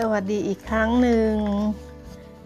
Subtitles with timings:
[0.00, 1.32] สวัสดีอีกครั้งหนึ่ง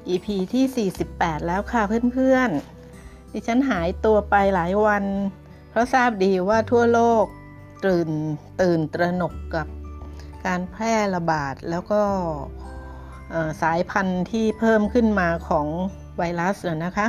[0.09, 1.83] EP ที่ 48 แล้วค่ะ
[2.15, 5.05] เพื่อนๆ ดิฉันหายตัวไปหลายวัน
[5.71, 7.25] เพราะทราบดีว่าทั่วโลก
[7.87, 8.09] ตื่น
[8.61, 9.67] ตื่นตระหนกกับ
[10.47, 12.03] การแพร่ระบาดแล้วก็
[13.63, 15.67] สายพันธุ์ที่เพิ่มขึ้นมาของ
[16.19, 17.09] ไวรัสนะคะ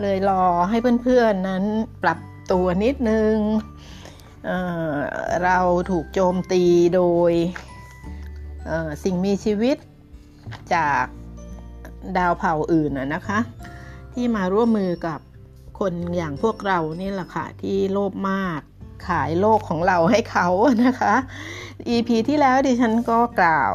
[0.00, 1.64] เลยรอให้เพื่อนๆนั้น
[2.02, 2.18] ปรับ
[2.52, 3.34] ตัวนิดนึง
[4.46, 5.58] เเรา
[5.90, 6.64] ถูกโจมตี
[6.96, 7.32] โดย
[9.04, 9.76] สิ่งมีชีวิต
[10.74, 11.04] จาก
[12.18, 13.38] ดาวเผ่าอื่นนะคะ
[14.12, 15.20] ที่มาร่วมมือกับ
[15.78, 18.60] คนอย่างพวกเรานี่แหละค่ะ ที่โลภมาก
[19.08, 20.48] ขายโลกของเราให้เขา
[20.84, 21.14] นะคะ
[21.88, 23.74] EP ที่แล้วดิฉันก็กล่าว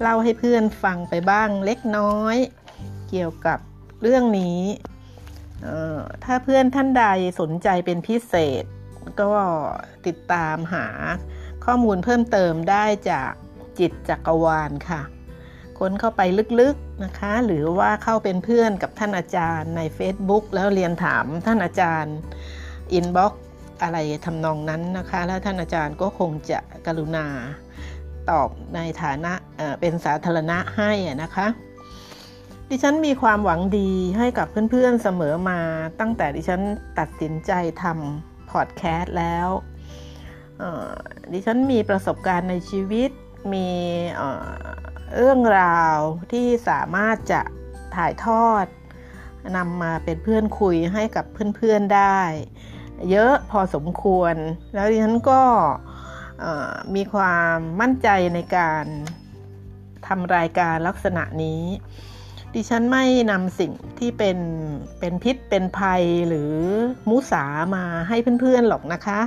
[0.00, 2.36] เล่าให้เพื่อนฟังไปบ้างเล็กน้อย
[3.08, 3.58] เกี่ยวกับ
[4.02, 4.60] เรื่องนี้
[6.24, 7.04] ถ้าเพื่อนท่านใด
[7.40, 8.64] สนใจเป็นพิเศษ
[9.20, 9.32] ก็
[10.06, 10.86] ติดตามหา
[11.64, 13.32] ข้อมูลเพิ่มเติมได้จาก
[13.80, 15.02] จิตจักรวาลค่ะ
[15.78, 16.22] ค้นเข้าไป
[16.60, 22.16] ลึกๆนะคะ หรือว่าเข้าเป็นเพื่อนกับท่านอาจารย์ใน Facebook แล้วเรียนถามท่านอาจารย์
[22.92, 23.34] อินบ็อก
[23.82, 27.26] อะไรทำนองนั้นนะคะ แล้วท่านอาจารย์ก็คงจะกรุณา
[28.30, 30.92] ตอบในฐานะเเป็นสาธารณะให้
[31.22, 31.46] นะคะ
[32.70, 35.60] ดิฉันมีความหวังดีให้กับเพื่อนๆเสมอมา
[36.00, 36.60] ตั้งแต่ดิฉัน
[36.98, 39.48] ตัดสินใจทำพอดแคสต์แล้ว
[41.32, 43.10] ดิฉันมีประสบการณ์ในชีวิต
[43.52, 43.68] มี
[45.16, 45.96] เรื่องราว
[46.32, 47.40] ที่สามารถจะ
[47.96, 48.66] ถ่ายทอด
[49.56, 51.24] นำมาเป็นเพื่อนคุยให้กับ
[51.56, 52.20] เพื่อนๆได้
[53.10, 54.34] เยอะพอสมควร
[54.74, 55.42] แล้วดิฉันก็
[56.94, 58.84] มีความมั่นใจในการ
[60.06, 61.62] ทำรายการลักษณะนี้
[62.54, 64.38] ดิฉันไม่นำสิ่งที่เป็น
[65.00, 66.52] เป็นพิษเป็นภัยหรือ
[67.08, 67.44] มุสา
[67.76, 69.20] มาให้เพื่อนๆหรอกนะคะ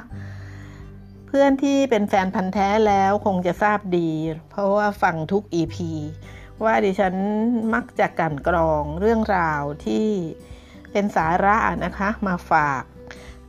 [1.38, 4.10] พื่อนที่เป็นแฟนพันธ์แท้แล้วคงจะทราบดี
[4.50, 5.76] เพราะว่าฟังทุก EP
[6.64, 7.16] ว่าดิฉัน
[7.74, 10.08] มักจะกันกรองเรื่องราวที่
[10.92, 12.84] เป็นสาระนะคะมาฝาก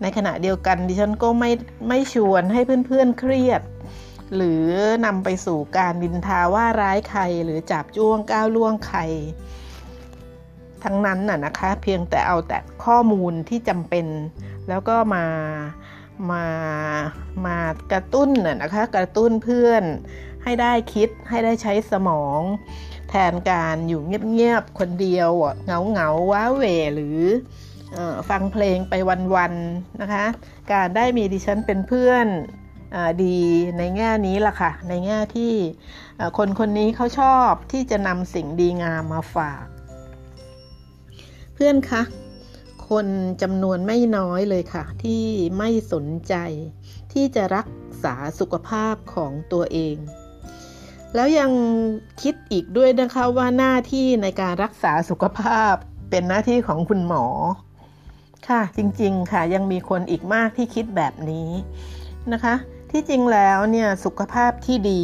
[0.00, 1.50] ในขณะเดียวกันดิฉันก็ไม่
[1.88, 3.62] ไม่ชวนให้เพื่อนๆเครียด
[4.34, 4.64] หรือ
[5.06, 9.00] นำไปสู่การดินทาว่าร้ายใครหรือจับจ้วงก้าวล่วงใคร
[10.84, 14.06] ทั้งนั้นน่ะนะคะ เพียงแต่เอาแต่ข้อมูลที่จำเป็น
[14.68, 15.24] แล้วก็มา
[16.30, 16.46] มา
[17.46, 17.58] มา
[17.92, 18.30] กระตุ้น
[18.62, 19.82] นะคะ กระตุ้นเพื่อน
[20.44, 22.40] ให้ได้คิดให้ได้ใช้สมอง
[23.10, 25.30] แทนการอยู่เงียบๆคนเดียว
[25.64, 26.64] เหงาเหงาว้าเหว
[26.94, 27.20] หรือ
[27.96, 27.98] อ
[28.30, 28.94] ฟังเพลงไป
[29.34, 30.26] วันๆนะคะ
[30.72, 32.26] การได้มีดิฉันเป็นเพื่อน
[32.94, 33.38] อดี
[33.78, 35.52] ในแง่นี้ล่ะค่ะ ในแง่ที่
[36.38, 39.64] คนคนนี้เขาชอบที่จะนำสิ่งดีงามมาฝาก
[41.54, 42.02] เพื่อนคะ
[42.88, 43.06] คน
[43.42, 45.24] จำนวนไม่น้อยเลยค่ะ ที่
[45.58, 46.34] ไม่สนใจ
[47.12, 47.68] ที่จะรัก
[48.04, 49.96] ษาสุขภาพของตัวเอง
[51.14, 51.50] แล้วยัง
[52.22, 55.72] คิดอีกด้วยนะคะว่าหน้าที่ในการรักษาสุขภาพ
[56.10, 57.24] เป็นหน้าที่ของคุณหมอ
[58.48, 61.50] ค่ะจริงๆค่ะยังมีคนอีกมากที่คิดแบบนี้
[62.32, 62.54] นะคะ
[62.90, 65.02] ที่จริงแล้วเนี่ยสุขภาพที่ดี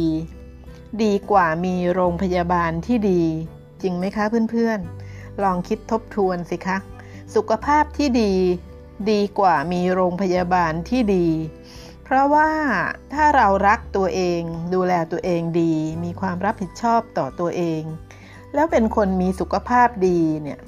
[1.03, 3.21] ดีกว่ามีโรงพยาบาลที่ดี
[3.81, 6.77] จริงไหมคะเพื่อนๆ ลองคิดทบทวนสิคะ
[7.35, 8.33] สุขภาพที่ดี
[9.11, 11.27] ดีกว่ามีโรงพยาบาลที่ดี
[12.03, 12.49] เพราะว่า
[13.13, 14.41] ถ้าเรารักตัวเอง
[14.73, 17.81] ดูแลตัวเองดี มีความรับผิดชอบต่อตัวเอง
[18.53, 20.59] แล้วเป็นคนมีสุขภาพดีเนี่ย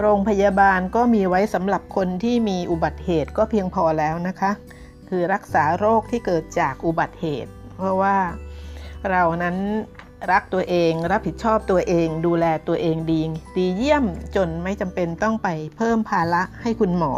[0.00, 4.50] โรงพยาบาลก็มีไว้สำหรับคนที่มีอุบัติเหตุก็เพียงพอแล้วนะคะ
[5.08, 8.16] คือรักษาโรคที่เกิดจากอุบัติเหตุ เพราะว่า
[9.10, 9.56] เรานั้น
[10.30, 13.20] รักตัวเอง รับผิดชอบตัวเอง ดูแลตัวเองดี
[13.56, 14.04] ดีเยี่ยม
[14.36, 17.14] จนไม่จำเป็นต้องไปเพิ่มภาระให้คุณหมอ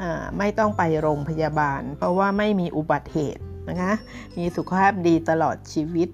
[0.00, 0.02] อ
[0.38, 3.92] ไม่ต้องไปโรงพยาบาล เพราะว่าไม่มีอุบัติเหตุนะคะ
[4.36, 6.08] มีสุขภาพดีตลอดชีวิต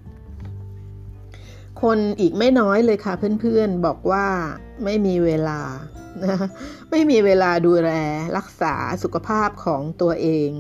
[1.83, 4.27] คนอีกไม่น้อยเลยค่ะเพื่อนๆบอกว่า
[4.85, 5.61] ไม่มีเวลา
[6.25, 6.37] นะ
[6.91, 7.91] ไม่มีเวลาดูแล
[8.37, 10.51] รักษาสุขภาพของตัวเอง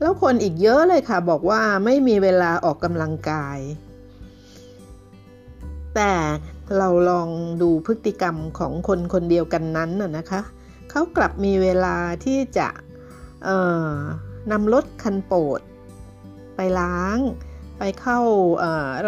[0.00, 3.58] แล้วคนอีกเยอะเลยค่ะบอกว่าไม่มีเวลาออกกำลังกาย
[5.94, 6.12] แต่
[6.78, 7.28] เราลอง
[7.62, 10.40] ดูพฤติกรรมของคนคนเดียวกันนั้นนะนะคะ
[10.90, 12.68] เขากลับมีเวลาที่จะ
[14.50, 15.60] นำรถคันโปรด
[16.56, 17.18] ไปล้าง
[17.78, 18.20] ไปเข้า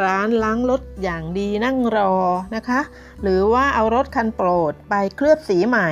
[0.04, 2.12] ร้านล้างรถอย่างดีนั่งรอ
[2.56, 2.80] นะคะ
[3.22, 5.90] หรือว่าเอารถคันโปรดไปเคลือบสีใหม่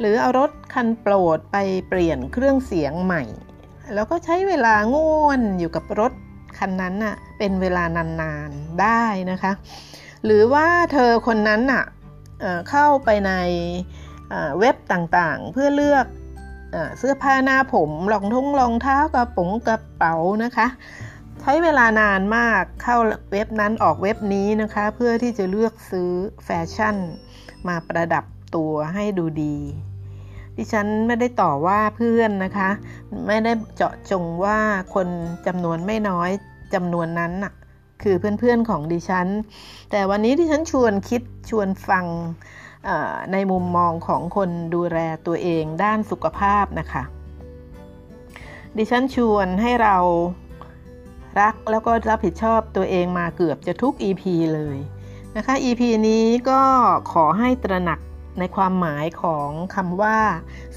[0.00, 1.56] หรือเอารถคันโปรดไป
[1.88, 3.22] เปลี่ยนเครื่องเสียงใหม่
[3.94, 6.12] แล้วก็ใช้เวลาง่วนอยู่กับรถ
[6.58, 9.52] คันนั้นน่ะเป็นเวลานานๆได้นะคะ
[10.24, 11.84] หรือว่าเธอคนนั้นน่ะ
[12.70, 13.32] เข้าไปใน
[14.58, 16.06] เว็บต่างๆ เพื่อเลือก
[16.98, 20.14] เสื้อผ้าหน้าผมรองทุ่งรองเท้ากระป๋องกระเป๋า
[20.44, 20.66] นะคะ
[21.42, 22.96] ทช้เวลานานมากเข้า
[23.32, 26.10] เว็บนั้นออกเว็บนี้นะคะ เพื่อที่จะเลือกซื้อ
[26.44, 26.96] แฟชั่น
[27.68, 28.24] มาประดับ
[28.54, 29.56] ตัวให้ดูดี
[30.56, 32.70] ดิฉันไม่ได้ต่อว่าเพื่อนนะคะ
[33.26, 34.58] ไม่ได้เจาะจงว่า
[34.94, 35.08] คน
[35.46, 36.30] จำนวนไม่น้อย
[36.74, 37.52] จำนวนนั้นน่ะ
[38.02, 39.26] คือเพื่อนๆของดิฉัน
[39.90, 42.06] แต่วันนี้ดิฉันชวนคิดชวนฟัง
[43.32, 47.02] ในมุมมองของคนดูแลตัวเองด้านสุขภาพนะคะ
[48.76, 49.96] ดิฉันชวนให้เรา
[51.40, 54.22] รักแล้วก็รับผิดชอบตัวเองมาเกือบจะทุก EP
[54.54, 54.78] เลย
[55.36, 56.60] นะคะ EP นี้ก็
[57.12, 57.98] ขอให้ตระหนัก
[58.38, 60.16] ในความหมายของคำว่า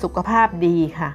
[0.02, 1.10] สุขภาพดีค่ะ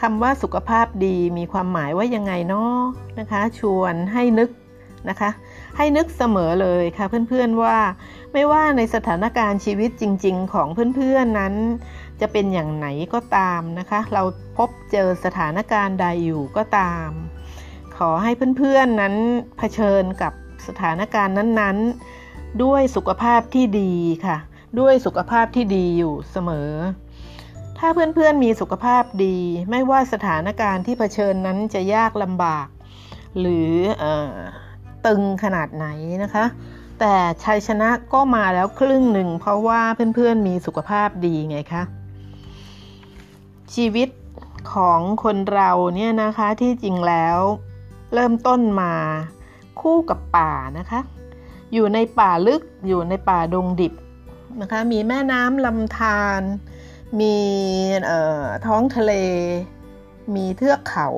[0.00, 2.78] คำว่าสุขภาพดีมีความหมายว่ายังไงเนาะ
[3.18, 4.50] นะคะ ชวนให้นึก
[5.08, 5.30] นะคะ
[5.76, 7.76] ให้นึกเสมอเลยค่ะเพื่อนๆว่า
[8.32, 11.54] ไม่ว่าในสถานการณ์ชีวิตจริง ๆ ของเพื่อนๆนั้น
[12.20, 14.22] จะเป็นอย่างไหนก็ตามนะคะ เรา
[14.56, 17.08] พบเจอสถานการณ์ใดอยู่ก็ตาม
[17.96, 19.14] ขอให้เพื่อนๆนั้น
[19.58, 20.32] เผชิญกับ
[20.66, 23.94] สถานการณ์นั้นๆ ด้วยสุขภาพที่ดี
[24.26, 24.36] ค่ะ
[24.80, 26.70] ด้วยสุขภาพที่ดีอยู่เสมอ
[27.78, 29.38] ถ้าเพื่อนๆมีสุขภาพดี
[29.70, 32.66] ไม่ว่าสถานการณ์ที่เผชิญนั้นจะยากลำบาก
[33.38, 33.72] หรือ
[34.02, 34.04] อ
[35.06, 35.86] ตึงขนาดไหน
[36.22, 36.44] นะคะ
[37.00, 39.82] แต่ชัยชนะก็มาแล้วครึ่งหนึ่ง เพราะว่า
[40.14, 41.82] เพื่อนๆมีสุขภาพดีไงคะ
[43.74, 44.08] ชีวิต
[44.72, 47.38] ของคนเราเนี่ยนะคะที่จริงแล้ว
[48.14, 48.94] เริ่มต้นมา
[49.80, 51.00] คู่กับป่านะคะ
[51.72, 53.92] อยู่ในป่าลึกอยู่ในป่าดงดิบ
[54.60, 56.42] นะคะมีแม่น้ำลำธาร
[57.20, 57.36] มี
[58.66, 59.12] ท้องทะเล
[60.34, 61.08] มีเทือกเขา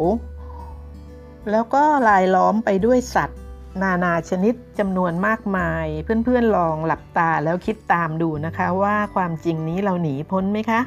[1.50, 3.40] แล้วก็ลายล้อมไปด้วยสัตว์
[3.82, 5.86] นานาชนิดจำนวนมากมาย
[6.24, 10.80] เพื่อนๆลองหลับตาแล้วคิดตามดูนะคะว่าความจริงนี้เราหนีพ้นไหมคะ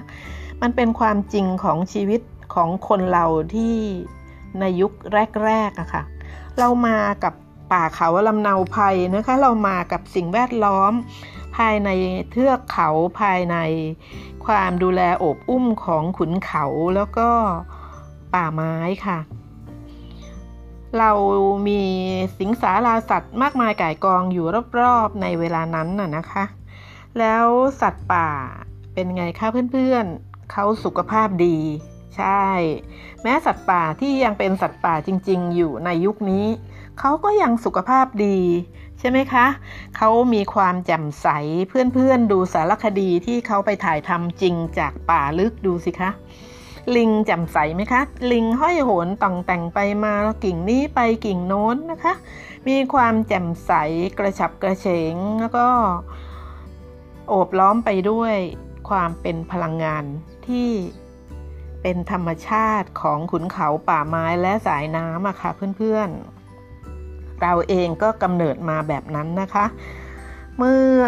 [0.62, 2.22] มันเป็นความจริงของชีวิต
[2.56, 3.26] ของคนเรา
[3.56, 3.76] ที่
[4.60, 4.92] ในยุค
[5.46, 6.04] แรกๆอะคะ่ะ
[6.60, 7.34] เรามากับ
[7.72, 10.94] ป่าเขาลำเนาภัยนะคะ เรามากับสิ่งแวดล้อม
[11.60, 11.90] ภายใน
[12.32, 12.90] เทือกเขา
[13.20, 13.58] ภายใน
[14.46, 16.66] ความดูแลโอบอุ้มของขุนเขา
[16.96, 17.30] แล้วก็
[18.34, 18.76] ป่าไม้
[19.06, 19.20] ค่ะ
[20.98, 21.12] เรา
[21.68, 21.82] มี
[22.38, 24.46] สิงสาราสัตว์มากมายก่ายกองอยู่
[24.80, 26.44] รอบๆในเวลานั้นน่ะนะคะ
[27.20, 27.46] แล้ว
[27.82, 28.30] สัตว์ป่า
[28.94, 31.58] เป็นไงคะเพื่อนๆเขาสุขภาพดี
[32.18, 32.46] ใช่
[33.22, 36.46] แม้สัตว์ป่าที่ยังเป็นสัตว์ป่าจริง ๆ อยู่ในยุคนี้
[37.00, 38.40] เขาก็ยังสุขภาพดี
[39.00, 39.46] ใช่ไหมคะ
[39.98, 41.28] เขามีความแจ่มใส
[41.70, 46.12] เพื่อนๆดูสารคดีที่เขาไปถ่ายทำจริงจากป่าลึกดูสิคะ
[46.96, 48.02] ลิงแจ่มใสไหมคะ
[48.32, 50.14] ลิงห้อยโหนต่องแต่งไปมา
[50.44, 52.14] กิ่งนี้ไปกิ่งโน้นนะคะ
[52.68, 53.72] มีความแจ่มใส
[54.18, 55.68] กระฉับกระเฉง แล้วก็
[57.28, 58.36] โอบล้อมไปด้วย
[58.90, 60.04] ความเป็นพลังงาน
[60.48, 60.70] ที่
[61.82, 66.39] เป็นธรรมชาติของขุนเขาป่าไม้และสายน้ำอะค่ะเพื่อนๆ
[67.42, 69.66] เราเองก็กำเนิดมาแบบนั้นนะคะ
[70.58, 71.02] เมื่อ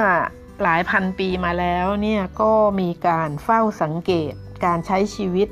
[0.63, 4.33] หลายพันปีมาแล้วเนี่ยก็มีการเฝ้าสังเกต
[4.66, 5.50] การใช้ชีวิต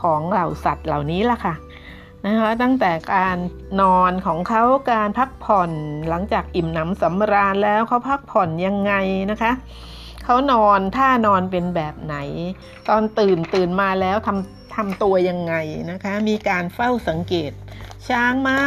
[0.00, 1.54] ของเหล่าสัตว์เหล่านี้ล่ะค่ะ
[2.26, 3.36] นะคะตั้งแต่การ
[3.80, 4.62] นอนของเขา
[4.92, 5.70] การพักผ่อน
[6.08, 8.92] หลังจากอิ่มหนำสำราญแล้วเขาพักผ่อนยังไง
[9.30, 9.52] นะคะ
[10.24, 12.16] เขานอนท่านอนเป็นแบบไหน
[12.88, 15.54] ตอนตื่นตื่นมาแล้วทำ ทำตัวยังไง
[15.90, 17.52] นะคะ มีการเฝ้าสังเกต
[18.08, 18.58] ช้างม้า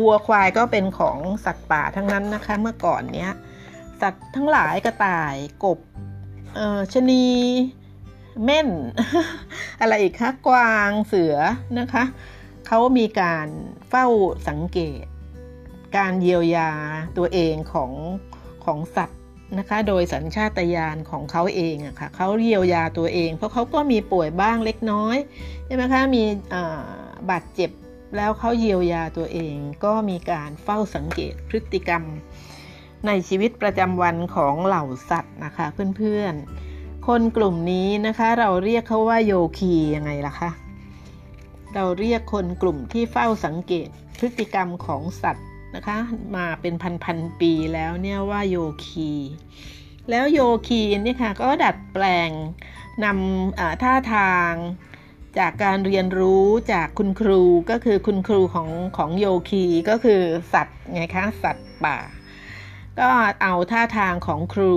[0.00, 3.32] วัวควายก็เป็นของสัตว์ป่าทั้งนั้นนะคะ เมื่อก่อนเนี้ย
[4.00, 5.78] สัตว์ทั้งหลายกระต่ายกบ
[6.94, 7.26] ชนี
[8.44, 8.68] เม่น
[9.80, 11.36] อะไรอีกคะกวางเสือ
[11.78, 12.04] นะคะ
[12.66, 13.48] เขามีการ
[13.88, 14.06] เฝ้า
[14.48, 15.04] สังเกต
[15.96, 16.70] การเยียวยา
[17.16, 17.92] ตัวเองของ
[18.64, 19.20] ของสัตว์
[19.58, 25.16] นะคะโดยสัญชาตญาณของเขาเองอะคะ่ะเขาเยียวยาตัวเอง เพราะเขาก็มีป่วยบ้างเล็กน้อย
[25.66, 26.22] ใช่ไหมคะมี
[27.30, 27.70] บาดเจ็บ
[28.16, 32.02] แล้วเขาเยียวยาตัวเอง ก็มีการเฝ้าสังเกตพฤติกรรม
[33.06, 40.50] ในชีวิตประจำวันของเหล่าสัตว์นะคะเพื่อนๆ คนกลุ่มนี้นะคะเราเรียกเขาว่าโยคียังไงล่ะคะ
[41.74, 45.98] เราเรียกคนกลุ่มที่เฝ้าสังเกตพฤติกรรมของสัตว์ นะคะ
[46.36, 49.10] มาเป็นพันๆปีแล้วเนี่ยว่าโยคี
[50.10, 52.30] แล้วโยคีนี่ค่ะก็ดัดแปลง
[53.04, 54.52] นำท่าทาง
[55.38, 61.98] จากการเรียนรู้จากคุณครูก็คือคุณครูของของโยคีก็คือสัตว์ไงคะสัตว์ป่า
[62.98, 63.08] ก็
[63.42, 64.76] เอาท่าทางของครู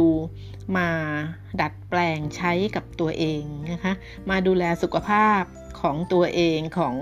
[0.78, 0.90] มา
[1.62, 3.94] ดัดแปลงใช้กับตัวเองนะคะ
[4.30, 5.42] มาดูแลสุขภาพ
[5.82, 6.96] ของตัวเองของ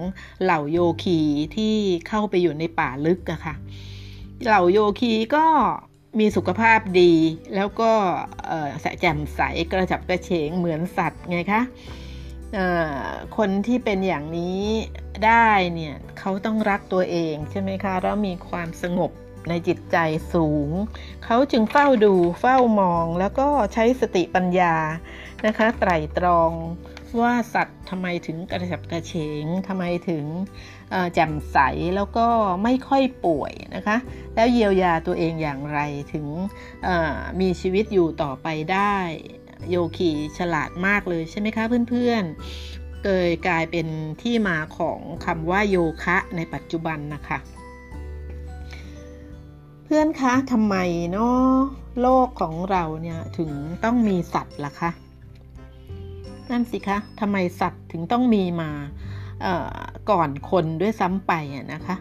[0.44, 1.20] เหล่าโยคี
[1.56, 1.76] ที่
[2.08, 3.56] เข้าไปอยู่ในป่าลึกอะค่ะ
[4.46, 5.46] เหล่าโยคีก็
[6.20, 7.14] มีสุขภาพดี
[7.56, 7.92] แล้วก็
[9.02, 9.42] แจ่มใส
[9.72, 11.62] กระจับกระเฉงเหมือนสัตว์ไงคะ
[13.38, 14.62] คนที่เป็นอย่างนี้
[15.26, 19.12] ได้เนี่ยเขาต้องรักตัวเองใช่ไหมคะ แล้วมีความสงบ
[19.50, 19.98] ในจิตใจ
[20.34, 20.70] สูง
[21.26, 24.76] เขาจึงเฝ้าดูเฝ้ามองแล้วก็ใช้สติปัญญา
[25.46, 26.52] นะคะ ไตรตรอง
[27.22, 30.26] ว่าสัตว์ทำไมถึงกระฉับกระเฉงทำไมถึง
[31.14, 31.58] แจ่มใส
[31.96, 32.28] แล้วก็
[32.64, 33.98] ไม่ค่อยป่วยนะคะ
[34.36, 35.80] แล้วเยียวยาตัวเองอย่างไร
[36.14, 36.26] ถึง
[37.40, 38.96] มีชีวิตอยู่ต่อไปได้
[39.70, 43.88] โยคีฉลาดมากเลยใช่ไหมคะเพื่อนๆเกยกลายเป็น
[44.22, 47.38] ที่มาของคำว่าโยคะในปัจจุบันนะคะ
[49.86, 50.76] เพื่อนคะทำไม
[51.12, 51.50] เนาะ
[52.02, 53.52] โลกของเราเนี่ยถึง
[53.84, 54.92] ต้องมีสัตว์ล่ะคะ
[56.52, 58.72] นั่นสิคะทำไมสัตว์ถึงต้องมีมา
[60.10, 61.32] ก่อนคนด้วยซ้ำไป
[61.74, 61.96] นะคะ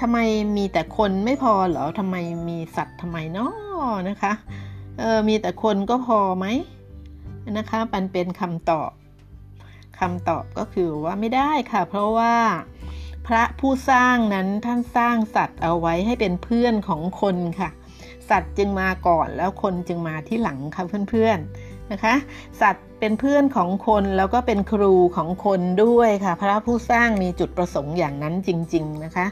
[0.00, 0.18] ทำไม
[0.56, 2.16] มีแต่คนไม่พอเหรอทำไม
[2.48, 3.52] มีสัตว์ทำไมเนาะ
[4.08, 4.32] นะคะ
[4.98, 6.46] เออมีแต่คนก็พอไหม
[7.58, 8.90] นะคะมันเป็นคำตอบ
[9.98, 12.34] คำตอบก็คือว่าไม่ได้ค่ะ เพราะว่า
[13.26, 17.70] พระผู้สร้างนั้นท่านสร้างสัตว์เอาไว้ให้เป็นเพื่อนของคนค่ะ
[18.30, 22.14] สัตว์จึงมาก่อนแล้วคนจึงมาที่หลังค่ะเพื่อนๆ นะคะ
[22.60, 29.26] สัตว์เป็นเพื่อนของคนแล้วก็เป็นครูของคนด้วยค่ะ พระผู้สร้างมีจุดประสงค์อย่างนั้นจริง ๆนะคะ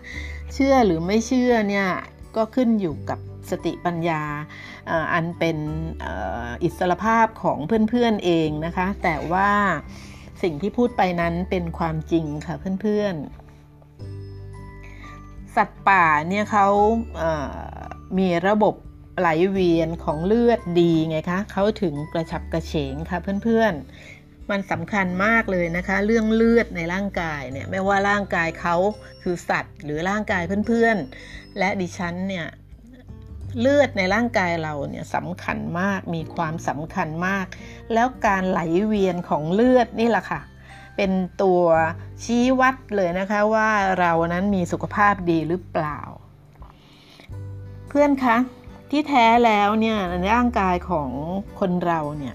[0.54, 1.88] เชื่อหรือไม่เชื่อเนี่ย
[2.36, 3.18] ก็ขึ้นอยู่กับ
[3.50, 4.22] สติปัญญา
[5.12, 5.58] อันเป็น
[6.62, 7.58] อิสรภาพของ
[7.90, 9.50] เพื่อนๆเองนะคะ แต่ว่า
[10.42, 16.66] สิ่งที่พูดไปนั้นเป็นความจริงค่ะเพื่อนๆ สัตว์ป่าเนี่ยเขา
[18.18, 18.74] มีระบบ
[19.18, 28.76] ไหลเวียนของเลือดดีไงคะเขาถึงกระฉับกระเฉงค่ะเพื่อนๆ มันสำคัญมากเลยนะคะ เรื่องเลือดในร่างกายเนี่ยไม่ว่าร่างกายเขา
[29.22, 32.46] คือสัตว์ หรือร่างกายเพื่อนๆ และดิฉันเนี่ย
[33.60, 37.46] เลือดในร่างกายเราเนี่ยสำคัญมากมีความสำคัญมาก
[37.92, 40.40] แล้วการไหลเวียนของเลือดนี่แหละค่ะ
[40.96, 41.62] เป็นตัว
[42.22, 43.70] ชี้วัดเลยนะคะว่า
[44.00, 46.00] เรานั้นมีสุขภาพดีหรือเปล่า
[47.88, 48.36] เพื่อนคะ
[48.90, 49.98] ที่แท้แล้วเนี่ย
[50.32, 51.10] ร่างกายของ
[51.60, 52.34] คนเราเนี่ย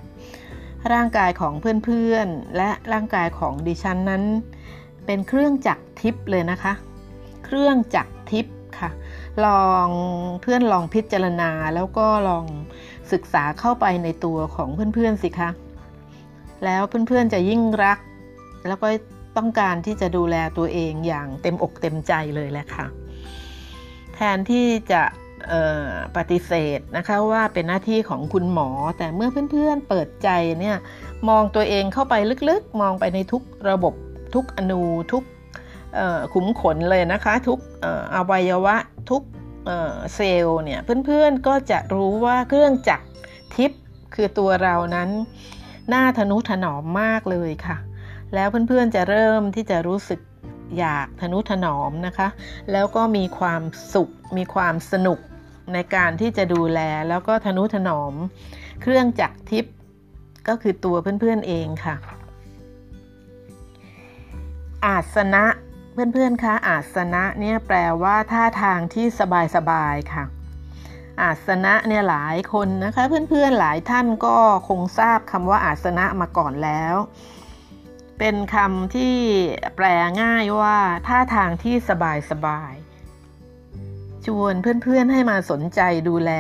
[0.94, 1.54] ร่างกายของ
[1.86, 4.24] เพื่อนๆ และร่างกายของดิฉันนั้น
[5.06, 6.74] เป็นเครื่องจักรทิพย์เลยนะคะ
[7.46, 8.90] เครื่องจักรทิพย์ค่ะ
[9.46, 9.88] ลอง
[10.42, 12.46] เพื่อนลองพิจารณาแล้วก็ลอง
[13.12, 15.50] ศึกษาเข้าไปในตัวของเพื่อนๆสิคะ
[16.66, 18.00] แล้วเพื่อนๆจะยิ่งรัก
[18.68, 18.88] แล้วก็
[19.38, 22.86] ต้องการที่จะดูแลตัวเองอย่างเต็มอกเต็มใจเลยแหละค่ะ
[24.14, 25.02] แทนที่จะ
[26.16, 30.30] ปฏิเสธนะคะว่าเป็นหน้าที่ของคุณหมอ แต่เมื่อเพื่อนๆเปิดใจ
[30.60, 30.78] เนี่ย
[31.30, 32.16] มองตัวเองเข้าไป
[32.50, 33.94] ลึกๆ มองไปในทุกระบบ
[34.34, 34.82] ทุกอนู
[35.12, 35.24] ทุก
[36.34, 37.60] ขุมขนเลยนะคะ ทุก
[38.16, 38.76] อวัยวะ
[39.10, 39.24] ทุก
[40.16, 43.06] เซลล์เนี่ยเพื่อนๆก็จะรู้ว่าเครื่องจักร
[43.56, 43.82] ทิพย์
[44.16, 45.10] คือตัวเรานั้น
[45.94, 47.78] น่าทนุถนอมมากเลยค่ะ
[48.36, 50.20] แล้วเพื่อนๆจะเริ่มที่จะรู้สึก
[50.80, 52.28] อยากทนุถนอมนะคะ
[52.72, 53.62] แล้วก็มีความ
[53.94, 55.20] สุขมีความสนุก
[55.74, 58.14] ในการที่จะดูแลแล้วก็ทนุถนอม
[58.82, 59.76] เครื่องจักรทิพย์
[60.48, 61.96] ก็คือตัวเพื่อนๆเองค่ะ
[64.86, 65.46] อาสนะ
[65.94, 69.06] เพื่อนๆคะอาสนะเนี่ยแปลว่าท่าทางที่
[69.56, 70.24] สบายๆค่ะ
[71.22, 74.38] อาสนะเนี่ยหลายคนนะคะเพื่อนๆหลายท่านก็
[74.68, 76.96] คงทราบคำว่าอาสนะมาก่อนแล้ว
[78.20, 79.16] เป็นคำที่
[79.76, 79.86] แปล
[80.22, 80.78] ง่ายว่า
[81.08, 81.76] ท่าทางที่
[82.32, 82.91] สบายๆ
[84.26, 86.32] ชวนเพื่อนๆให้มาสนใจดูแล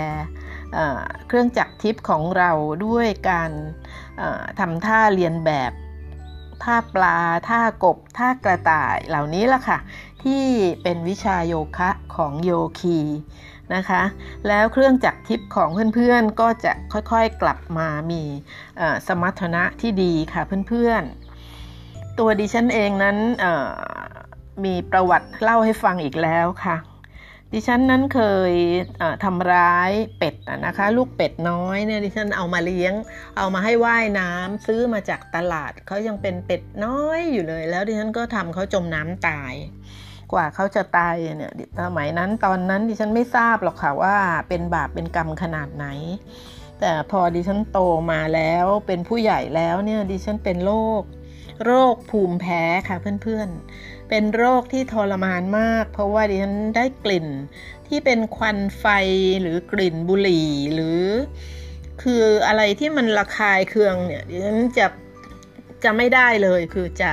[1.28, 2.52] เครื่องจักรทิพย์ของเรา
[2.86, 3.52] ด้วยการ
[4.60, 5.72] ทำท่าเรียนแบบ
[6.64, 7.18] ท่าปลา
[7.50, 9.78] ท่ากบท่ากระต่ายเหล่านี้ล่ะค่ะ
[10.24, 10.44] ที่
[10.84, 13.00] เป็นวิชาโยคะของโยคี
[13.76, 14.02] นะคะ
[14.48, 18.22] แล้วเครื่องจักรทิพย์ของเพื่อนๆก็จะค่อยๆกลับมามี
[19.08, 23.18] สมรรถนะที่ดีค่ะเพื่อนๆ ตัวดิฉันเองนั้น
[24.66, 26.76] มีประวัติเล่าให้ฟังอีกแล้วค่ะ
[27.54, 28.54] ดิฉันนั้นเคย
[29.24, 32.94] ทำร้ายเป็ดนะคะ ลูกเป็ดน้อยเนี่ยดิฉันเอามาเลี้ยง
[33.38, 39.54] เอามาให้ว่ายน้ำซื้อมาจากตลาดเขายังเป็นเป็ดน้อยอยู่เลย แล้วดิฉันก็ทำเขาจมน้ำตาย
[40.32, 44.18] กว่าเขาจะตายเนี่ยสมัยนั้นตอนนั้นดิฉันไม่ทราบหรอกค่ะว่า
[44.50, 45.86] เป็นบาปเป็นกรรมขนาดไหน
[46.80, 47.80] แต่พอดิฉันโต
[48.12, 51.02] มาแล้วเป็นผู้ใหญ่แล้วเนี่ยดิฉันเป็นโรค
[51.66, 57.28] โรคภูมิแพ้ค่ะเพื่อนๆ เป็นโรคที่ทรมานมาก เพราะว่าดิฉันได้กลิ่น
[57.88, 58.86] ที่เป็นควันไฟ
[59.42, 61.02] หรือกลิ่นบุหรี่หรือ
[62.02, 64.88] คืออะไรที่มันระคายเคืองเนี่ยดิฉันจะ
[65.84, 67.12] จะไม่ได้เลยคือจะ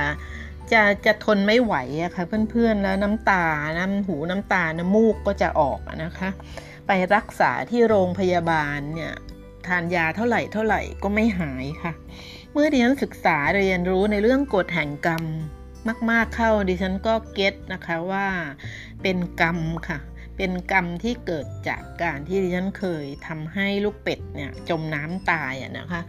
[0.71, 3.45] จะจะทนไม่ไหวอะค่ะเพื่อนๆแล้วน้ำตา
[3.77, 6.29] น้ำหูน้ำตา น้ำมูกก็จะออกนะคะ
[6.87, 9.13] ไปรักษาที่โรงพยาบาลเนี่ย
[9.67, 11.93] ทานยาเท่าไหร่เท่าไหร่ก็ไม่หายค่ะ
[12.53, 15.23] เมื่อดิฉันศึกษาเรียนรู้ในเรื่องกฎแห่งกรรม
[16.09, 18.27] มาก ๆเข้าดิฉันก็เก็ตนะคะว่า
[19.01, 19.59] เป็นกรรม
[19.89, 19.99] ค่ะ
[20.41, 26.01] เป็นกรรมที่เกิดจากการที่ดิฉันเคยทำให้ลูกเป็ดเนี่ยจมน้ำตายอะนะคะ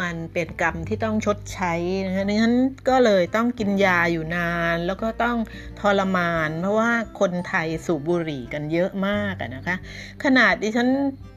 [0.00, 1.74] มันเป็นกรรมที่ต้องชดใช้
[2.06, 2.54] นะคะดิฉัน
[2.88, 5.36] ก็เลยต้องกินยาอยู่นาน แล้วก็ต้อง
[5.80, 9.76] ทรมาน เพราะว่าคนไทยสูบบุหรี่กันเยอะมากนะคะ
[10.24, 10.88] ขนาดดิฉัน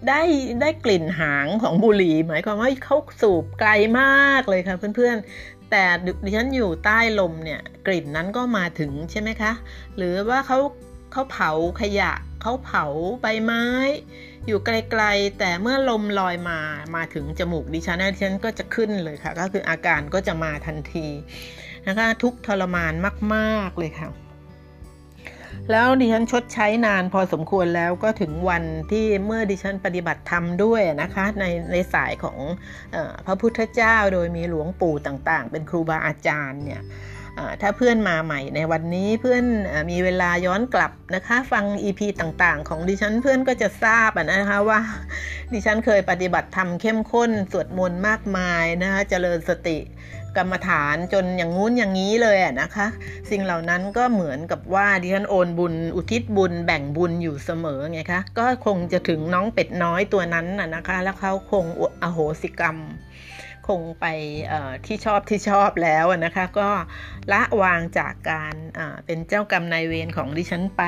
[0.09, 0.21] ได้
[0.61, 3.69] ได้กลิ่นหางของบุหรี่ หมายความว่าเขาสูบไกล
[3.99, 5.83] มากเลยค่ะเพื่อนๆ แต่
[6.23, 9.51] ดิฉันอยู่ใต้ลมเนี่ยกลิ่นนั้นก็มาถึงใช่ไหมคะ
[9.97, 10.59] หรือว่าเขา
[11.11, 11.51] เขาเผา
[11.81, 12.85] ขยะเขาเผา
[13.21, 13.63] ใบไม้
[14.47, 16.59] อยู่ไกลๆ แต่เมื่อลมลอยมา
[16.95, 21.07] มาถึงจมูกดิฉันดิฉันก็จะขึ้นเลยค่ะ ก็คืออาการก็จะมาทันที
[21.87, 22.93] นะคะทุกทรมาน
[23.35, 24.09] มาก ๆเลยค่ะ
[25.71, 32.37] แล้วดิฉันชดใช้นานพอสมควรแล้วก็ถึงวันที่เมื่อดิฉันปฏิบัติธรรมด้วยนะคะในในสายของ
[32.95, 36.81] อพระพุทธเจ้าโดยมีหลวงปู่ต่างๆ เป็นครูบาอาจารย์เนี่ย
[37.61, 39.43] ถ้าเพื่อนมาใหม่ในวันนี้เพื่อน
[39.91, 44.79] มีเวลาย้อนกลับนะคะ ฟัง EP ต่างๆ ของดิฉันเพื่อนก็จะทราบนะคะว่า
[45.53, 49.77] ดิฉันเคยปฏิบัติธรรมเข้มข้นสวดมนต์มากมายนะคะเจริญสติ
[50.37, 52.87] กรรมฐานจนอย่างงู้นอย่างนี้เลยนะคะ
[53.29, 61.65] สิ่งเหล่านั้นก็เหมือนกับว่าดิฉันโอนบุญ อุทิศบุญแบ่งบุญอยู่เสมอไงคะก็คงจะถึงน้องเป็ดน้อยตัวนั้นนะคะ แล้วเขาคง
[62.03, 62.77] อโหสิกรรม
[63.67, 64.05] คงไป
[64.85, 66.69] ที่ชอบที่ชอบแล้วนะคะ ก็
[67.31, 68.53] ละวางจากการ
[69.05, 70.83] เป็นเจ้ากรรมนายเวรของดิฉันไป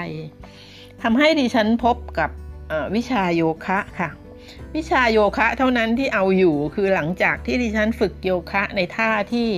[1.03, 2.29] ทำให้ดิฉันพบกับ
[2.95, 4.09] วิชาโยคะค่ะ
[4.75, 9.49] วิชาโยคะเท่านั้นที่เอาอยู่คือหลังจากที่ดิฉันฝึกโยคะในท่าที่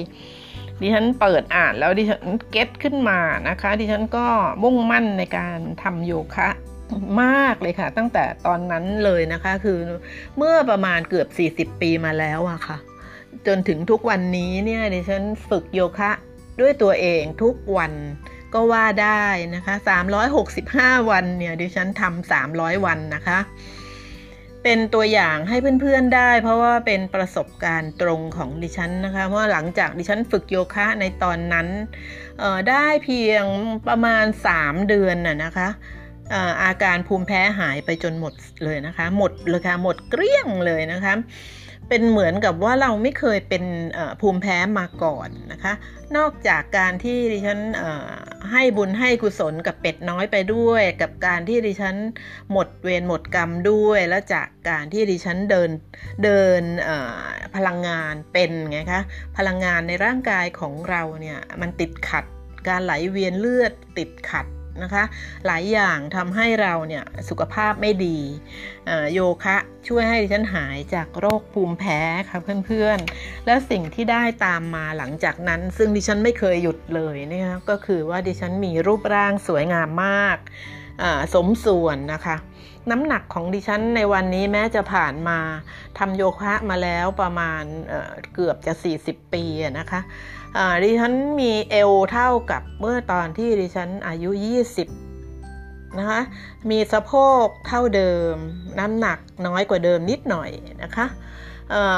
[0.82, 3.20] ดิฉันเปิดอ่านแล้วดิฉันเก็ตขึ้นมา
[3.50, 4.28] นะคะ ดิฉันก็
[4.64, 6.50] มุ่งมั่นในการทำโยคะ
[7.22, 9.80] มากเลยค่ะ ตั้งแต่ตอนนั้นเลยนะคะ คือ
[10.38, 12.78] เมื่อประมาณเกือบ 40 ปีมาแล้วอะค่ะ
[13.48, 16.12] จนถึงทุกวันนี้เนี่ยดิฉันฝึกโยคะ
[16.60, 17.94] ด้วยตัวเองทุกวัน
[18.54, 19.24] ก็ว่าได้
[19.56, 19.74] นะคะ
[20.42, 23.40] 365 วันเนี่ยดิฉันทำ300 วันนะคะ
[24.68, 31.68] เป็นตัวอย่างให้เพื่อนๆได้ เพราะว่าเป็นประสบการณ์ตรงของดิฉันนะคะเพราะหลังจากดิฉันฝึกโยคะในตอนนั้น
[32.70, 33.44] ได้เพียง
[33.88, 34.26] ประมาณ
[34.56, 35.68] 3 เดือนน่ะนะคะ
[36.64, 41.14] อาการภูมิแพ้หายไปจนหมดเลยนะคะ หมดเลยค่ะหมดเกลี้ยงเลยนะคะ
[41.90, 43.64] เป็นเหมือนกับว่าเราไม่เคยเป็น
[44.22, 45.74] ภูมิแพ้มาก่อนนะคะ
[46.18, 47.60] นอกจากการที่ดิฉัน
[48.52, 51.96] ให้บุญให้กุศลกับเป็ดน้อยไปด้วย กับการที่ดิฉัน
[52.52, 55.70] หมดเวรหมดกรรมด้วย แล้วจากการที่ดิฉันเดิน
[56.24, 56.62] เดิน
[57.56, 59.02] พลังงานเป็นไงคะ
[59.38, 62.26] พลังงานในร่างกายของเราเนี่ยมันติดขัด
[62.68, 64.46] การไหลเวียนเลือดติดขัด
[64.84, 65.04] นะคะ
[65.46, 68.20] หลายอย่างทำให้เราเนี่ยสุขภาพไม่ดี
[69.14, 69.58] โยคะ
[69.88, 80.38] ช่วยให้ดิฉันหายจากโรคภูมิแพ้ค่ะเพื่อนๆ แล้วสิ่งที่ได้ตามมาหลังจากนั้น ซึ่งดิฉันไม่เคยหยุดเลยเนี่ยก็คือว่าดิฉันมีรูปร่างสวยงามมาก
[81.34, 82.38] สมส่วนนะคะ
[82.92, 85.40] น้ำหนักของดิฉันในวันนี้แม้จะผ่านมา
[85.98, 89.44] ทำโยคะมาแล้วประมาณเเกือบจะ 40 ปี
[89.80, 90.02] นะคะ
[90.84, 94.32] ดิฉันมีเอวเท่ากับเมื่อตอนที่ดิฉันอายุ
[95.34, 96.22] 20 นะคะ
[96.70, 97.14] มีสะโพ
[97.44, 98.36] กเท่าเดิม
[98.80, 100.50] น้ำหนักน้อยกว่าเดิมนิดหน่อย
[100.84, 101.06] นะคะ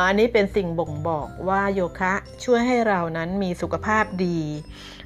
[0.07, 4.39] อันนี้เป็นสิ่งบ่งบอกว่าโยคะช่วยให้เรานั้นมีสุขภาพดี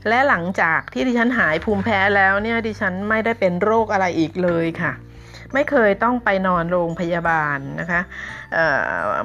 [0.08, 4.94] และหลังจากที่ดิฉันหายภูมิแพ้แล้วเนี่ยดิฉันไม่ได้เป็นโรคอะไรอีกเลยค่ะ
[5.54, 8.02] ไม่เคยต้องไปนอนโรงพยาบาลนะคะ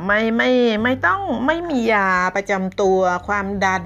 [0.07, 0.51] ไม่ไม่
[0.85, 3.85] ไม่ต้องไม่มียาประจำตัว ความดัน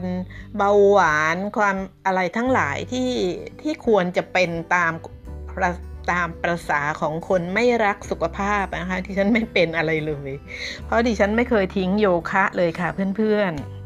[0.56, 1.76] เบาหวานความ
[2.06, 3.10] อะไรทั้งหลายที่
[3.62, 4.92] ที่ควรจะเป็นตาม
[6.10, 10.32] ตามประษาของคนไม่รักสุขภาพนะคะที่ฉันไม่เป็นอะไรเลย
[10.84, 13.80] เพราะดิฉันไม่เคยทิ้งโยคะเลยค่ะเพื่อนๆ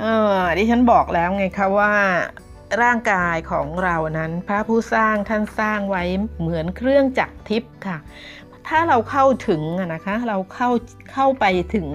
[0.00, 0.04] เอ
[0.38, 1.92] อดิฉันบอกแล้วไงคะว่า
[2.82, 6.04] ร่างกายของเรานั้น พระผู้สร้างท่านสร้างไว้
[6.40, 7.98] เหมือนเครื่องจักรทิพย์ค่ะ
[8.68, 9.62] ถ้าเราเข้าถึง
[9.94, 10.70] นะคะเราเข้า
[11.12, 11.88] เข้าไปถึง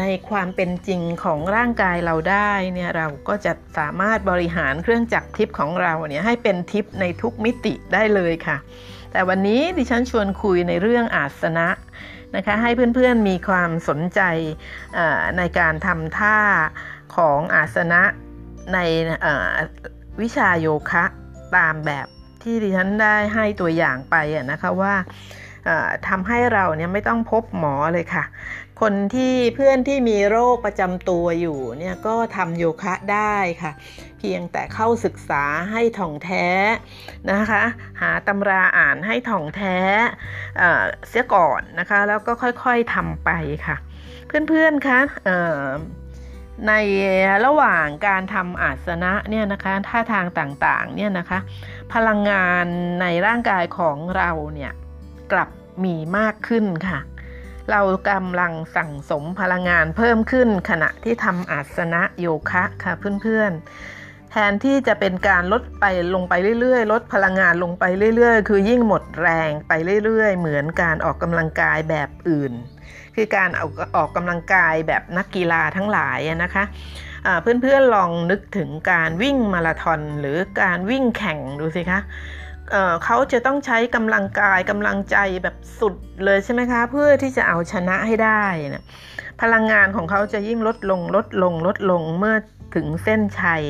[0.00, 8.56] ในความเป็นจริงของร่างกายเราได้เนี่ยเราก็จะสามารถบริหารเครื่องจักรทิพย์ของเราเนี่ยให้เป็นทิพย์ในทุกมิติได้เลยค่ะ
[9.12, 11.68] แต่วันนี้ดิฉันชวนคุยในเรื่องอาสนะ
[12.36, 14.20] นะคะให้เพื่อนๆมีความสนใจ
[15.38, 16.38] ในการทำท่า
[17.16, 18.02] ของอาสนะ
[18.74, 18.78] ใน
[20.20, 21.04] วิชาโยคะ
[21.56, 22.06] ตามแบบ
[22.42, 24.16] ที่ดิฉันได้ให้ตัวอย่างไป
[24.50, 24.94] นะคะว่า
[26.08, 28.24] ทำให้เราเนี่ยไม่ต้องพบหมอเลยค่ะ
[28.80, 33.72] คนที่เพื่อนที่มีโรคประจำตัวอยู่เนี่ยก็ทำโยคะได้ค่ะ
[34.18, 36.46] เพียงแต่เข้าศึกษาให้ถ่องแท้
[37.32, 37.62] นะคะ
[38.00, 39.76] หาตำราอ่านให้ถ่องแท้
[41.08, 43.30] เสียก่อนนะคะ แล้วก็ค่อยๆทำไป
[43.66, 43.76] ค่ะ
[44.48, 45.00] เพื่อนๆคะ
[46.68, 46.72] ใน
[47.46, 51.38] ระหว่างการทำอาสนะเนี่ยนะคะท่าทางต่างๆเนี่ยนะคะ
[51.94, 52.66] พลังงาน
[53.00, 54.72] ในร่างกายของเราเนี่ย
[55.32, 55.48] กลับ
[55.84, 56.98] มีมากขึ้นค่ะ
[57.70, 65.84] เรากำลังสั่งสมพลังงานเพิ่มขึ้นขณะที่ทำอาสนะโยคะค่ะเพื่อนๆ แทนที่จะเป็นการลดไป
[66.14, 67.84] ลงไปเรื่อยๆ ลดพลังงานลงไป
[68.16, 69.72] เรื่อยๆ คือยิ่งหมดแรงไป
[70.04, 72.52] เรื่อยๆ เหมือนการออกกำลังกายแบบอื่น
[73.14, 76.64] คือการออกออกกำลังกายแบบนักกีฬาทั้งหลายนะคะ
[77.42, 82.00] เพื่อนๆลองนึกถึงการวิ่งมาราธอนหรือการวิ่งแข่งดูสิคะ
[82.70, 88.84] เเขาจะต้องใช้กำลังกายกำลังใจแบบสุดเลยใช่ไหมคะ เพื่อที่จะเอาชนะให้ได้นะ
[89.42, 92.36] พลังงานของเขาจะยิ่งลดลงลดลงลดลงเมื่อ
[92.74, 93.64] ถึงเส้นชัย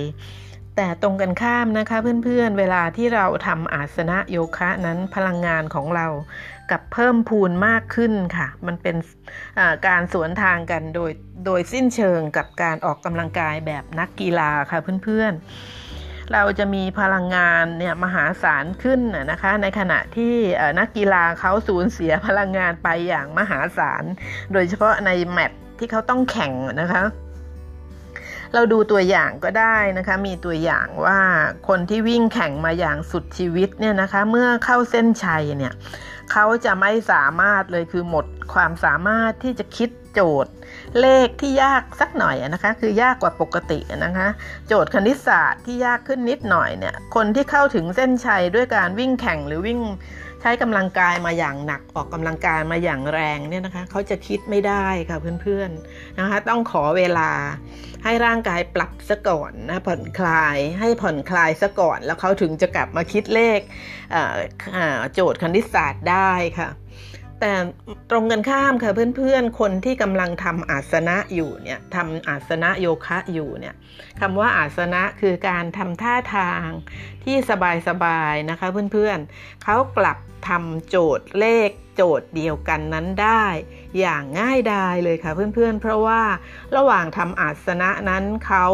[0.76, 6.06] แต่ตรงกันข้ามนะคะเพื่อนๆ เวลาที่เราทำอาสนะโยคะนั้นพลังงานของเรา
[6.70, 8.96] กับเพิ่มพูนมากขึ้นค่ะ มันเป็น
[9.86, 11.10] การสวนทางกันโดย
[11.46, 15.75] โดยสิ้นเชิงกับการออกกำลังกายแบบนักกีฬาค่ะเพื่อนๆ
[16.32, 20.34] เราจะมีพลังงานเนี่ยมหาศาลขึ้นนะคะ ในขณะที่
[20.78, 24.04] นักกีฬาเขาสูญเสียพลังงานไปอย่างมหาศาล
[24.52, 27.02] โดยเฉพาะในแมตช์ที่เขาต้องแข่งนะคะ
[28.54, 31.18] เราดูตัวอย่างก็ได้นะคะ มีตัวอย่างว่า
[31.68, 35.72] คนที่วิ่งแข่งมาอย่างสุดชีวิตเนี่ยนะคะ เมื่อเข้าเส้นชัยเนี่ย
[36.32, 40.52] เขาจะไม่สามารถเลยคือหมดความสามารถที่จะคิดโจทย์
[41.00, 44.28] เลขที่ยากสักหน่อยนะคะ คือยากกว่าปกตินะคะ
[44.66, 49.80] โจทย์คณิตศาสตร์ที่ยากขึ้นนิดหน่อยเนี่ย คนที่เข้าถึงเส้นชัยด้วยการวิ่งแข่งหรือวิ่ง
[50.40, 57.30] ใช้กำลังกายมาอย่างหนักออกกำลังกายมาอย่างแรงเนี่ยนะคะเขาจะคิดไม่ได้ค่ะเพื่อนๆนะคะ ต้องขอเวลา
[58.04, 63.60] ให้ร่างกายปรับซะก่อนนะผ่อนคลายให้ผ่อนคลายซะก่อน แล้วเขาถึงจะกลับมาคิดเลข
[65.14, 66.68] โจทย์คณิตศาสตร์ได้ค่ะ
[67.40, 67.52] แต่
[68.10, 73.74] ตรงกันข้ามค่ะเพื่อนๆ คนที่กำลังทำอาสนะอยู่เนี่ยทำอาสนะโยคะอยู่เนี่ย
[74.20, 76.66] คำว่าอาสนะคือการทำท่าทาง
[77.24, 77.36] ที่
[77.88, 80.18] สบายๆนะคะเพื่อนๆเขากลับ
[80.48, 83.44] ทำโจทย์เลขโจทย์เดียวกันนั้นได้
[83.98, 86.22] อย่างง่ายดายเลยค่ะเพื่อนๆ เพราะว่า
[86.76, 88.66] ระหว่างทำอาสนะนั้นเขา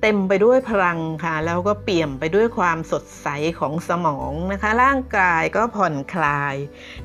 [0.00, 6.54] เต็มไปด้วยพลังค่ะ แล้วก็เปี่ยมไปด้วยความสดใสของสมองนะคะ ร่างกายก็ผ่อนคลาย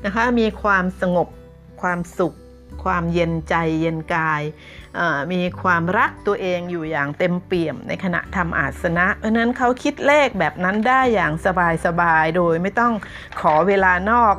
[0.04, 1.28] นะคะ มีความสงบ
[1.82, 2.34] ความสุข
[2.84, 4.42] ความเย็นใจเย็นกาย
[5.32, 11.32] มีความรักตัวเองอยู่อย่างเต็มเปี่ยมในขณะทำอาสนะ เพราะนั้นเขาคิดเลขแบบนั้นได้อย่าง
[11.86, 12.92] สบายๆ โดยไม่ต้อง
[13.40, 14.34] ขอเวลานอก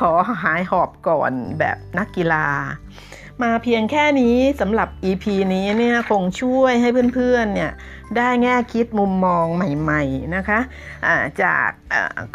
[0.00, 0.10] ขอ
[0.42, 2.46] หายหอบก่อนแบบนักกีฬา
[3.42, 7.72] มาเพียงแค่นี้สำหรับ EP นี้เนี่ยคงช่วยให้เพื่อนๆเนี่ย
[8.16, 11.68] ได้แง่คิดมุมมองใหม่ๆนะคะะจาก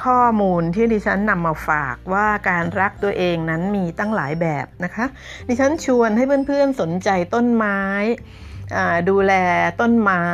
[0.06, 5.06] ข้อมูลที่ดิฉันนำมาฝากว่าการรักตัวเองนั้นมีตั้งหลายแบบนะคะ
[5.48, 7.82] ดิฉันชวนให้เพื่อนๆสนใจต้นไม้
[9.10, 9.34] ดูแล
[9.82, 10.26] ต้นไม้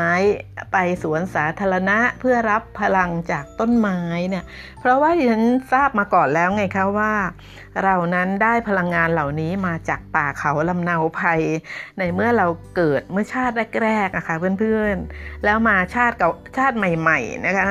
[0.71, 3.99] ไปสวนสาธารณะเพื่อรับพลังจากต้นไม้
[4.29, 4.43] เนี่ย
[4.79, 7.13] เพราะว่าดิฉันทราบมาก่อนแล้วไงคะว่า
[7.83, 11.41] เรานั้นได้พลังงานเหล่านี้มาจากป่าเขาลำเนาภัย
[11.99, 17.65] ในเมื่อเราเกิดเมื่อชาติแรกๆนะคะเพื่อนๆ แล้วมาชาติเก่าชาติใหม่ๆนะคะ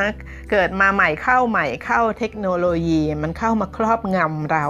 [0.51, 4.67] เกิดมาใหม่เข้าใหม่เข้าเทคโนโลยีมันเข้ามาครอบงำเรา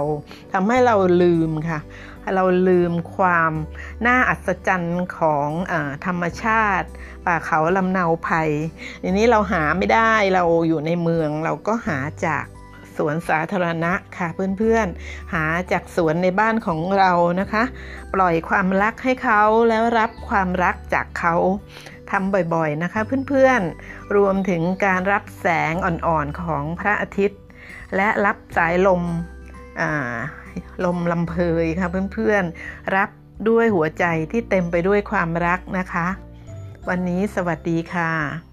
[0.53, 1.79] ทำให้เราลืมค่ะ
[2.35, 3.51] เราลืมความ
[4.07, 5.73] น่าอัศจรรย์ของอ
[6.05, 6.87] ธรรมชาติ
[7.25, 8.49] ป่าเขาลำเนาภัย
[9.03, 12.45] ทีนี้เราหาไม่ได้เราอยู่ในเมืองเราก็หาจาก
[12.97, 14.27] สวนสาธารณะค่ะ
[14.57, 17.63] เพื่อนๆ หาจากสวนในบ้านของเรานะคะ
[18.13, 21.35] ปล่อยความรักให้เขาแล้วรับความรักจากเขา
[22.11, 27.41] ทำบ่อยๆนะคะเพื่อนๆ รวมถึงการรับแสงอ่อนๆของพระอาทิตย์
[27.95, 29.03] และรับสายลม
[30.85, 33.09] ลมลำเพยค่ะเพื่อนๆ รับ
[33.49, 36.07] ด้วยหัวใจที่เต็มไปด้วยความรักนะคะ
[36.89, 38.52] วันนี้สวัสดีค่ะ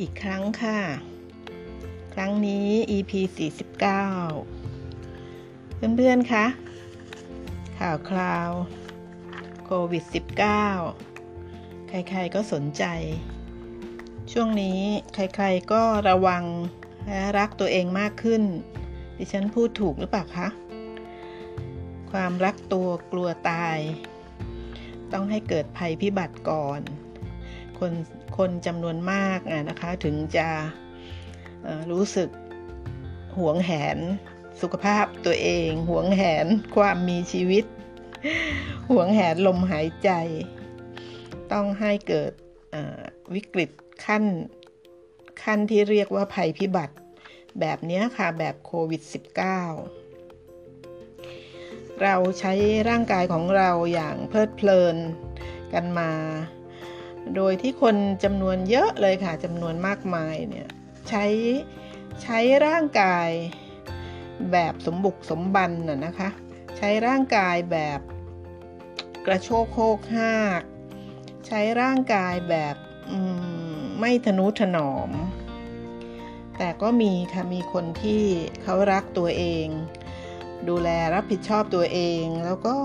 [0.00, 0.80] อีกครั้งค่ะ
[2.14, 3.40] ครั้งนี้ EP 49
[5.96, 6.46] เพื่อนๆ คะ
[7.78, 8.50] ข่าวคราว
[9.64, 10.04] โควิด
[10.96, 12.84] -19 ใครๆ ก็สนใจ
[14.32, 14.80] ช่วงนี้
[15.14, 16.44] ใครๆ ก็ระวัง
[17.06, 18.42] และรักตัวเองมากขึ้น
[19.18, 20.48] ดิฉันพูดถูกหรือเปล่าคะ
[22.12, 23.78] ความรักตัวกลัวตาย
[25.12, 26.82] ต้องให้เกิดภัยพิบัติก่อน
[27.80, 27.92] คน
[28.38, 29.38] คนจำนวนมาก
[29.68, 30.48] นะคะถึงจะ
[31.90, 32.28] รู้สึก
[33.38, 33.98] หวงแหน
[34.60, 37.64] สุขภาพตัวเอง หวงแหนความมีชีวิต
[38.90, 40.10] หวงแหนลมหายใจ
[41.52, 42.32] ต้องให้เกิด
[43.34, 43.70] วิกฤต
[44.04, 44.24] ขั้น
[45.42, 46.94] ขั้นที่เรียกว่าภัยพิบัติ
[47.60, 49.12] แบบนี้ค่ะแบบโควิด -19
[52.02, 52.52] เราใช้
[52.88, 54.96] ร่างกายของเราอย่างเพลิดเพลิน
[55.72, 56.10] กันมา
[57.36, 60.68] โดยที่คนจำนวนเยอะเลยค่ะจำนวนมากมายเนี่ย
[61.08, 61.24] ใช้
[62.22, 63.28] ใช้ร่างกาย
[64.52, 66.28] แบบสมบุกสมบันน่ะนะคะ
[66.76, 68.00] ใช้ร่างกายแบบ
[69.26, 70.62] กระโชกโคกหาก
[71.46, 72.76] ใช้ร่างกายแบบ
[74.00, 75.10] ไม่ทนุถนอม
[76.58, 78.22] แต่ก็มีค่ะมีคนที่
[78.62, 79.66] เขารักตัวเอง
[80.68, 82.76] ดูแลรับผิดชอบตัวเองแล้วก็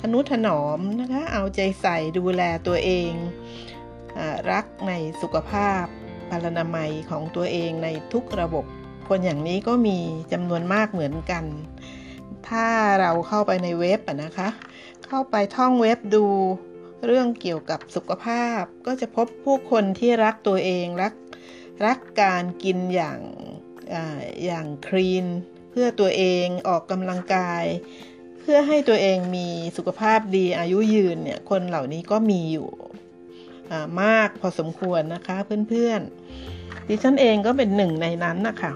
[0.00, 3.12] ทนุถนอมนะคะ เอาใจใส่ดูแลตัวเอง
[4.18, 5.84] อรักในสุขภาพ
[6.28, 8.64] พลานามัยของตัวเองในทุกระบบ
[9.08, 9.98] คนอย่างนี้ก็มี
[10.32, 11.44] จำนวนมากเหมือนกัน
[12.48, 12.66] ถ้า
[13.00, 14.48] เราเข้าไปในเว็บนะคะ
[15.06, 16.26] เข้าไปท่องเว็บดู
[17.06, 21.14] เรื่องเกี่ยวกับสุขภาพ ก็จะพบผู้คนที่รักตัวเองรัก
[21.86, 23.20] รักการกินอย่าง
[23.92, 23.94] อ
[24.44, 25.26] อย่างคลีน
[25.70, 27.64] เพื่อตัวเองออกกำลังกาย
[28.50, 32.68] พื่อให้ตัวเองมีสุขภาพดีอายุยืนเนี่ยคนเหล่านี้ก็มีอยู่
[34.02, 35.36] มากพอสมควรนะคะ
[35.68, 38.72] เพื่อนๆ ดิฉันเองก็เป็นหนึ่งในนั้นนะคะ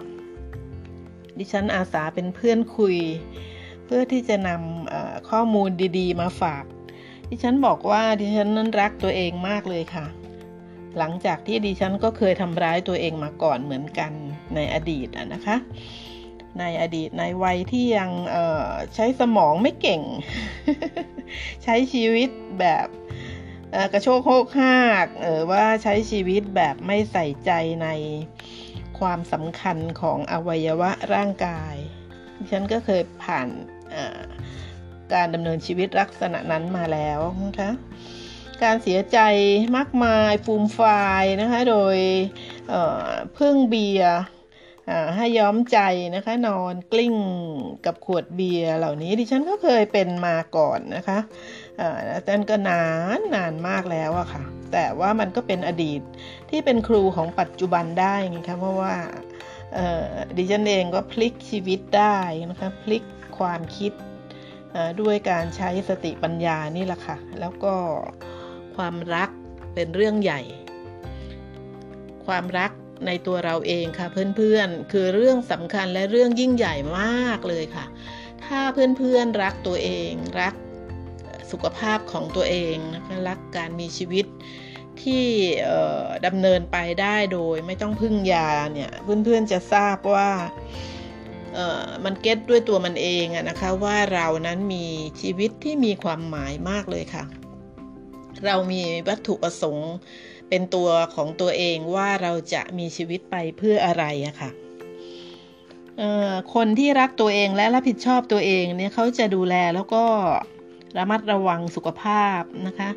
[1.39, 2.97] ดิฉันอาสาเป็นเพื่อนคุย
[3.85, 6.65] เพื่อที่จะนำข้อมูลดีๆ มาฝาก
[7.31, 10.07] ดิฉันบอกว่าดิฉันนั้นรักตัวเองมากเลยค่ะ
[10.99, 14.13] หลังจากที่ดิฉันก็เคยทำร้ายตัวเองมาก่อนเหมือนกัน
[14.55, 15.57] ในอดีตนะคะ
[16.59, 18.11] ในอดีตในวัยที่ยัง
[18.95, 20.03] ใช้สมองไม่เก่ง
[21.65, 22.87] ใช้ชีวิตแบบ
[23.93, 27.51] กระโชกโคกหากเออว่าใช้ชีวิตแบบไม่ใส่ใจ
[27.83, 27.89] ใน
[28.99, 31.75] ความสำคัญของอวัยวะร่างกาย
[32.51, 33.49] ฉันก็เคยผ่าน
[35.15, 37.71] การดำเนินชีวิตลักษณะนั้นมาแล้วนะคะ
[38.63, 39.19] การเสียใจ
[39.77, 41.97] มากมายฟูมฟายนะคะโดย
[43.39, 44.21] พึ่งเบียร์
[45.17, 45.79] ให้ย้อมใจ
[46.15, 47.15] นะคะนอนกลิ้ง
[47.87, 51.19] กับขวดเบียร์เหล่านี้ดิฉันก็เคยเป็นมาก่อนนะคะ
[52.25, 52.85] แต่ก็นา
[53.19, 54.43] นนานมากแล้วอะค่ะ
[54.73, 56.01] แต่ว่ามันก็เป็นอดีต
[56.51, 58.95] ที่เป็นครูของปัจจุบันได้ไงคะเพราะว่า
[60.37, 62.19] ดิฉันเองก็พลิกชีวิตได้
[62.51, 63.03] นะคะพลิก
[63.39, 63.93] ความคิด
[65.01, 67.75] ด้วยการใช้สติปัญญานี่แหละค่ะ แล้วก็
[68.77, 69.31] ความรัก
[69.75, 70.41] เป็นเรื่องใหญ่
[72.27, 72.73] ความรัก
[73.07, 77.87] ในตัวเราเองค่ะเพื่อนๆ คือเรื่องสำคัญและเรื่องยิ่งใหญ่มากเลยค่ะ
[78.45, 78.61] ถ้า
[78.99, 80.55] เพื่อนๆรักตัวเอง รัก
[81.51, 84.27] สุขภาพของตัวเองนะคะรักการมีชีวิต
[85.03, 85.25] ที่
[86.27, 88.91] ดำเนินไปได้โดยไม่ต้องพึ่งยาเนี่ย
[89.25, 90.31] เพื่อนๆจะทราบว่า
[92.05, 94.87] มันเก็ตด้วยตัวมันเองนะคะว่าเรานั้นมี
[95.21, 97.25] ชีวิตที่มีความหมายมากเลยค่ะ
[98.47, 99.93] เรามีวัตถุประสงค์
[100.49, 104.51] เป็นตัวของตัวเองว่าเราจะมีชีวิตไปเพื่ออะไรอะค่ะ
[106.55, 110.05] คนที่รักตัวเองและรับผิดชอบตัวเองเนี่ยเขาจะดูแลแล้วก็
[110.99, 112.91] ระมัดระวังสุขภาพนะคะ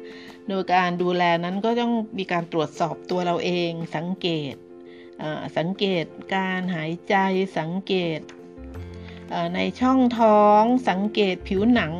[0.49, 4.55] โดยการดูแลนั้นก็ต้องมีการตรวจสอบตัวเราเองสังเกต
[5.57, 6.05] สังเกต
[6.35, 7.15] การหายใจ
[7.59, 8.19] สังเกต
[9.55, 11.93] ในช่องท้อง สังเกตผิวหนัง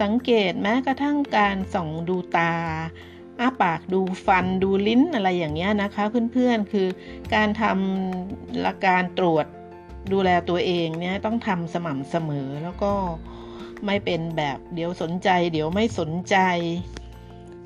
[0.00, 2.54] สังเกตแม้กระทั่งการส่องดูตา
[3.40, 6.88] อ้าปากดูฟันดูลิ้นอะไรอย่างเงี้ยนะคะ เพื่อนๆคือ
[7.34, 9.46] การทำละการตรวจ
[10.12, 12.92] ดูแลตัวเองเนี่ยต้องทำสม่ำเสมอแล้วก็
[13.86, 16.36] ไม่เป็นแบบเดี๋ยวสนใจ เดี๋ยวไม่สนใจ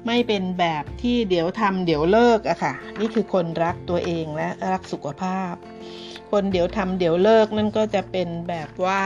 [0.07, 5.55] ไม่เป็นแบบที่เดี๋ยวทำเดี๋ยวเลิกอะค่ะ นี่คือคนรักตัวเองและรักสุขภาพ
[6.31, 9.03] คนเดี๋ยวทำเดี๋ยวเลิกนั่นก็จะเป็นแบบว่า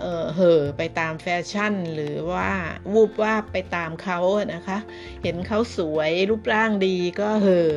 [0.00, 2.50] เออเห่อไปตามแฟชั่น หรือว่า
[2.92, 4.18] วูบว่าไปตามเขา
[4.54, 4.78] นะคะ
[5.22, 7.72] เห็นเขาสวยรูปร่างดีก็เห่อ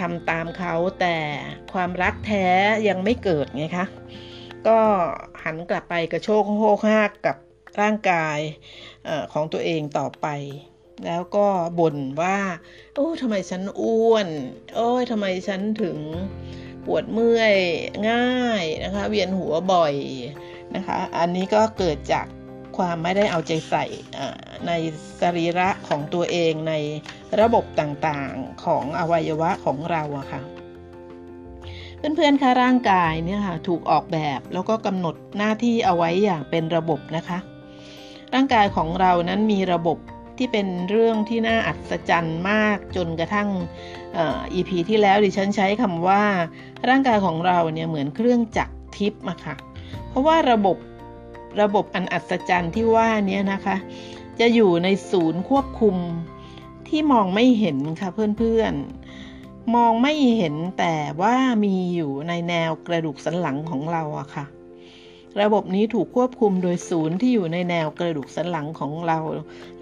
[0.00, 1.16] ทำตามเขาแต่
[1.72, 2.46] ความรักแท้
[2.88, 3.86] ยังไม่เกิดไงคะ
[4.66, 4.78] ก็
[5.44, 7.36] หันกลับไปกระโชกโฮกหากกับ
[7.80, 8.38] ร่างกาย
[9.08, 10.26] อของตัวเองต่อไป
[11.06, 11.46] แล้วก็
[11.78, 12.38] บ่นว่า
[12.94, 14.28] โอ้ทำไมฉันอ้วน
[14.74, 15.98] โอ้ยทำไมฉันถึง
[16.84, 17.56] ปวดเมื่อย
[18.10, 19.94] ง่ายนะคะ เวียนหัวบ่อย
[20.76, 22.26] นะคะ อันนี้ก็เกิดจาก
[22.76, 23.84] ความไม่ได้เอาใจใส่
[24.66, 24.72] ใน
[25.20, 26.74] สรีระของตัวเองใน
[27.40, 30.40] ระบบต่างๆของอวัยวะของเราอะค่ะ
[31.98, 37.38] เพื่อนๆคะร่างกายเนี่ยค่ะถูกออกแบบแล้วก็กำหนดหน้าที่เอาไว้อย่างเป็นระบบนะคะ
[38.34, 39.98] ร่างกายของเรานั้นมีระบบ
[40.38, 43.48] ที่เป็นเรื่องที่น่าอัศจรรย์มากจนกระทั่ง
[44.16, 44.18] อ
[44.54, 46.22] EP ที่แล้วดิฉันใช้คำว่า
[46.88, 49.54] ร่างกายของเราเนี่ยเหมือนเครื่องจักรทิพย์อะค่ะ
[50.08, 50.76] เพราะว่าระบบ
[51.62, 53.76] ระบบอันอัศจรรย์ที่ว่านี้นะคะ
[54.40, 55.96] จะอยู่ในศูนย์ควบคุม
[56.88, 64.44] ที่มองไม่เห็นค่ะเพื่อนๆ มองไม่เห็นแต่ว่ามีอยู่ในแนวกระดูกสันหลังของเราอะค่ะ
[65.42, 69.18] ระบบนี้ถูกควบคุมโดยศูนย์ที่อยู่ในแนวกระดูกสันหลังของเรา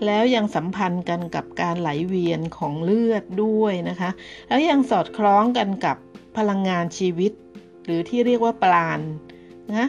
[0.05, 4.11] แล้วยังสัมพันธ์กันกับการไหลเวียนของเลือดด้วยนะคะ
[4.49, 5.96] แล้วยังสอดคล้องกันกับ
[6.37, 7.33] พลังงานชีวิต
[7.85, 9.01] หรือที่เรียกว่าปราณ
[9.78, 9.87] นะ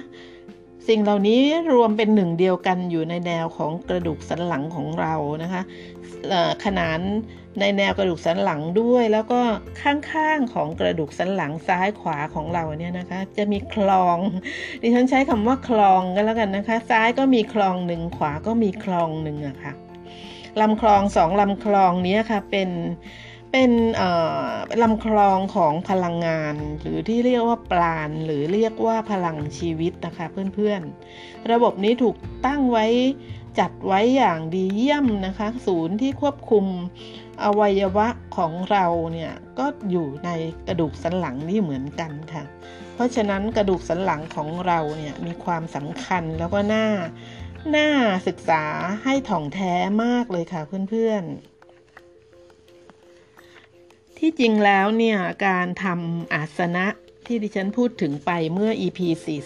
[0.87, 1.41] สิ่งเหล่านี้
[1.73, 5.13] รวมเป็นหนึ่งเดียวกันอยู่ในแนวของกระดูกสันหลังของเรา
[5.43, 5.61] นะคะ
[6.65, 6.99] ขนาน
[7.59, 9.41] ในแนวกระดูกสันหลังด้วย แล้วก็
[9.81, 14.17] ข้างๆของกระดูกสันหลังซ้ายขวาของเราเนี่ยนะคะ จะมีคลอง
[14.81, 19.73] ดิฉันใช้คำว่าคลองกันแล้วกันนะคะ ซ้ายก็มีคลองหนึ่งขวาก็มีคลองหนึ่งอะคะ่ะ
[20.61, 22.69] ลำคลองสองลำคลองนี้ค่ะเป็น
[23.51, 23.71] เป็น
[24.81, 32.85] ลำคลองของพลังงาน หรือที่เรียกว่าปราณหรือเรียกว่าพลังชีวิตนะคะเพื่อนๆ ระบบนี้ถูกตั้งไว้
[33.59, 36.65] จัดไว้อย่างดีเยี่ยมนะคะ ศูนย์ที่ควบคุม
[37.43, 40.29] อวัยวะของเราเนี่ยก็อยู่ใน
[40.67, 42.43] กระดูกสันหลังนี่เหมือนกันค่ะ
[42.95, 46.87] เพราะฉะนั้นกระดูกสันหลังของเราเนี่ยมีความสำคัญแล้วก็น่า
[47.75, 47.89] น่า
[48.27, 48.63] ศึกษา
[49.03, 51.50] ให้ถ่องแท้มากเลยค่ะเพื่อนๆ
[54.23, 56.85] ที่จริงแล้วเนี่ยการทำอาสนะ
[57.25, 58.99] ที่ดิฉันพูดถึงไปเมื่อ EP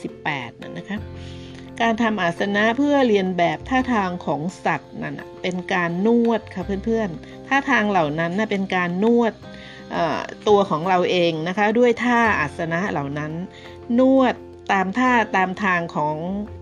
[0.07, 0.99] 48นั่นนะคะ
[1.81, 9.33] การทำอาสนะเพื่อเรียนแบบท่าทางของสัตว์นั่นเป็นการนวดค่ะเพื่อนๆท่าทางเหล่านั้นเป็นการนวด
[10.47, 13.31] ตัวของเราเองนะคะด้วยท่าอาสนะเหล่านั้น
[13.99, 14.35] นวด
[14.71, 16.17] ตามท่าตามทางของ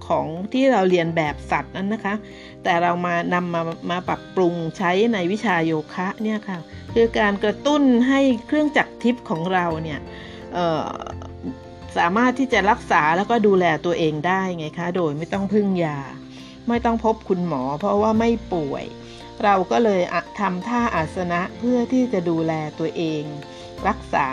[0.08, 2.15] ของที่เราเรียนแบบสัตว์นั้นนะคะ
[2.63, 6.60] แต่เรามานำมามาปรับปรุงใช้ในวิชาโยคะเนี่ยค่ะ
[6.93, 9.99] คือการกระตุ้นให้เครื่องจักรทิพย์ของเราเนี่ย
[11.97, 15.99] สามารถที่จะรักษาแล้วก็ดูแลตัวเองได้ไงคะ โดยไม่ต้องพึ่งยา
[16.67, 18.86] ไม่ต้องพบคุณหมอ เพราะว่าไม่ป่วย
[19.43, 20.01] เราก็เลย
[20.39, 23.23] ทำท่าอาสนะเพื่อที่จะดูแลตัวเอง
[23.88, 24.27] รักษา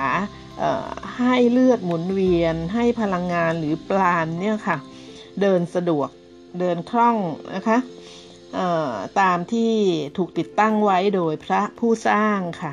[1.18, 4.76] ให้เลือดหมุนเวียน ให้พลังงานหรือปราณเนี่ยค่ะ
[5.40, 6.08] เดินสะดวก
[6.60, 7.16] เดินคล่อง
[7.54, 7.78] นะคะ
[9.20, 9.72] ตามที่
[10.16, 12.72] ถูกติดตั้งไว้โดยพระผู้สร้างค่ะ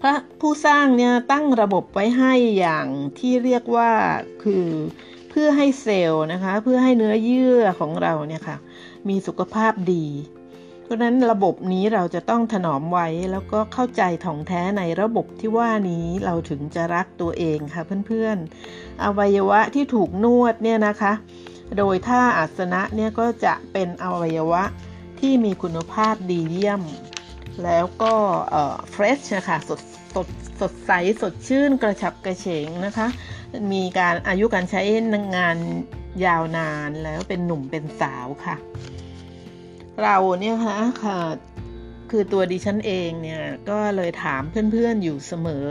[0.00, 2.86] พระผู้สร้างเนี่ยตั้งระบบไว้ให้อย่าง
[3.18, 3.90] ที่เรียกว่า
[4.42, 4.66] คือ
[5.30, 8.56] เพื่อให้เซลล์นะคะ เพื่อให้เนื้อเยื่อของเราเนี่ยค่ะ
[9.08, 10.06] มีสุขภาพดี
[10.82, 21.12] เพราะนั้นระบบนี้เราจะต้องถนอมไว้แล้วก็เข้าใจถ่องแท้ในระบบที่ว่านี้เราถึงจะรักตัวเองค่ะเพื่อนๆ อวัยวะที่ถูกนวดเนี่ยนะคะ
[21.78, 24.62] โดยท่าอาสนะเนี่ยก็จะเป็นอวัยวะ
[25.20, 26.82] ที่มีคุณภาพดีเยี่ยม
[27.64, 28.14] แล้วก็
[28.90, 29.80] เฟรชนะคะสด
[30.14, 30.28] สด
[30.60, 33.06] สดใสสดชื่นกระฉับกระเฉงนะคะ
[33.72, 34.82] มีการอายุการใช้
[35.36, 35.56] งาน
[36.24, 38.56] ยาวนานแล้วเป็นหนุ่มเป็นสาวค่ะ
[40.02, 41.18] เราเนี่ยค่ะ
[42.16, 45.66] คือตัวดิฉันเองเนี่ย ก็เลยถามเพื่อนๆอยู่เสมอ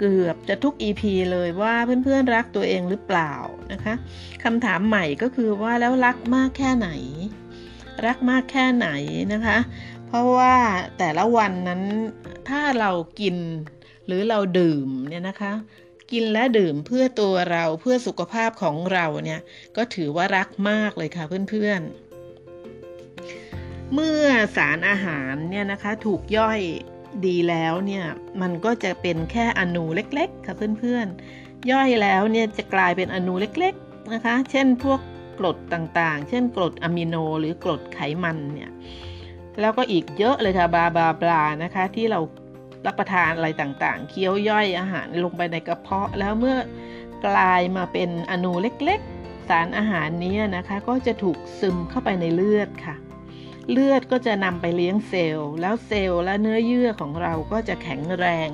[0.00, 1.74] เกือบจะทุก EP เลยว่า
[2.04, 3.32] เพื่อนๆรักตัวเองหรือเปล่า
[3.72, 3.94] นะคะ
[4.44, 6.88] คำถามใหม่ก็คือว่าแล้วรักมากแค่ไหน
[8.06, 8.88] รักมากแค่ไหน
[9.32, 9.58] นะคะ
[10.06, 10.54] เพราะว่า
[10.98, 11.82] แต่ละวันนั้น
[12.48, 13.36] ถ้าเรากิน
[14.06, 15.52] หรือเราดื่มเนี่ยนะคะ
[16.12, 19.40] กินและดื่มเพื่อตัวเราเพื่อสุขภาพของเราเนี่ย
[19.76, 22.09] ก็ถือว่ารักมากเลยค่ะเพื่อนๆ
[23.94, 24.24] เมื่อ
[24.56, 26.60] สารอาหารเนี่ยนะคะถูกย่อย
[27.26, 28.04] ดีแล้วเนี่ย
[28.40, 35.00] มันก็จะเป็นแค่อนูเล็กๆค่ะเพื่อนๆ ย่อยแล้วเนี่ยจะกลายเป็นอนูเล็กๆนะคะ เช่นพวก
[35.38, 38.70] กรดต่างๆ เช่นกรดอะมิโนหรือกรดไขมันเนี่ย
[39.60, 42.20] แล้วก็อีกเยอะเลยค่ะบาบาบลานะคะที่เรา
[42.86, 46.56] รับประทานอะไรต่างๆ เคี้ยวย่อยอาหารลงไปในกระเพาะ แล้วเมื่อ
[47.26, 52.96] กลายมาเป็นอนูเล็กๆ สารอาหารนี้นะคะ ก็จะถูกซึมเข้าไปในเลือดค่ะ
[53.70, 58.48] เลือดก็จะนำไปเลี้ยงเซลล์ แล้วเซลล์และเนื้อเยื่อของเราก็จะแข็งแรง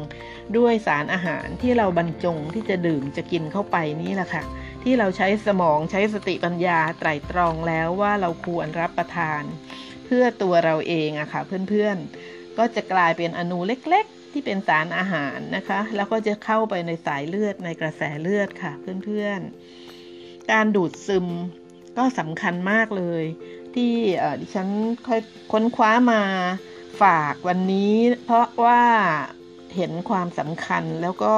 [0.57, 4.43] ด้วยสารอาหารที่เราบรรจงที่จะดื่มจะกินเข้าไปนี่แหละค่ะ
[4.83, 9.43] ที่เราใช้สมองใช้สติปัญญาไตรตรองแล้วว่าเราควรรับประทาน
[10.05, 18.73] เพื่อตัวเราเองอะค่ะเพื่อนๆ ก็จะกลายเป็นอนูเล็กๆ ที่เป็นสารอาหารนะคะ แล้วก็จะเข้าไปในสายเลือดในกระแสเลือดค่ะ
[19.05, 21.27] เพื่อนๆ การดูดซึม
[21.99, 23.25] ก็สำคัญมากเลย
[23.77, 23.95] ที่
[24.41, 24.69] ดิฉัน
[25.07, 25.21] ค่อย
[25.53, 26.23] ค้นคว้ามา
[27.03, 28.83] ฝากวันนี้ เพราะว่า
[29.77, 31.35] เห็นความสำคัญแล้วก็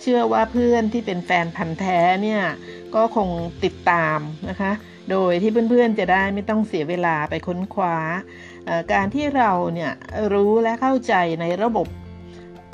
[0.00, 2.42] เชื่อว่าเพื่อนที่เป็นแฟนพันธ์แท้เนี่ย
[2.94, 3.28] ก็คง
[3.64, 4.18] ติดตาม
[4.48, 4.72] นะคะ
[5.10, 7.96] โดยที่เพื่อนๆจะได้ไม่ต้องเสียเวลาไปค้นคว้า
[8.92, 9.92] การที่เราเนี่ย
[10.32, 11.86] รู้และเข้าใจในระบบ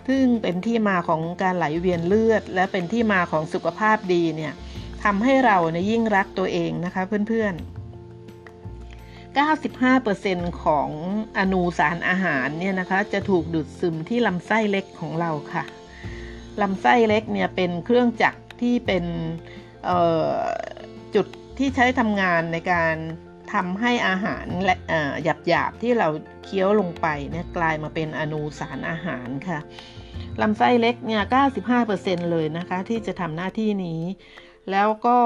[0.08, 4.52] ซึ่งเป็นที่มาของการไหลเวียนเลือด และเป็นที่มาของสุขภาพดีเนี่ย
[5.04, 7.79] ทำให้เราเนี่ยยิ่งรักตัวเองนะคะเพื่อนๆ
[9.38, 10.88] 95%ของ
[11.38, 15.64] อนูสารอาหารเนี่ยนะคะ จะถูกดูดซึมที่ลำไส้เล็กของเราค่ะ
[16.62, 19.04] ลำไส้เล็กเนี่ยเป็นเครื่องจักรที่เป็น
[21.14, 21.26] จุด
[21.58, 22.96] ที่ใช้ทำงานในการ
[23.52, 24.76] ทำให้อาหารและ
[25.22, 26.08] หยาบหยาบที่เรา
[26.44, 29.58] เคี้ยวลงไปเนี่ยกลายมาเป็นอนูสารอาหารค่ะ
[30.42, 31.22] ลำไส้เล็กเนี่ย
[31.76, 34.02] 95%เลยนะคะ ที่จะทำหน้าที่นี้
[34.70, 35.18] แล้วก็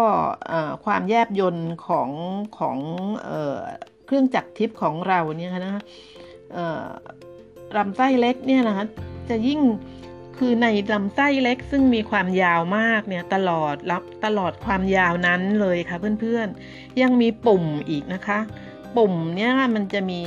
[0.84, 2.10] ความแยบยนต์ของ
[2.58, 2.78] ของ
[4.06, 5.82] เครื่องจักรทิพย์ของเราเนี่ยนะ
[7.76, 8.86] ลำไส้เล็กเนี่ยนะคะ
[9.28, 9.60] จะยิ่ง
[10.38, 18.38] คือในลำไส้เล็กซึ่งมีความยาวมากเนี่ยตลอดรับตลอดความยาวนั้นเลยค่ะเพื่อนๆ ยังมีปุ่มอีกนะคะ
[18.96, 20.20] ปุ่มเนี่ยมันจะมี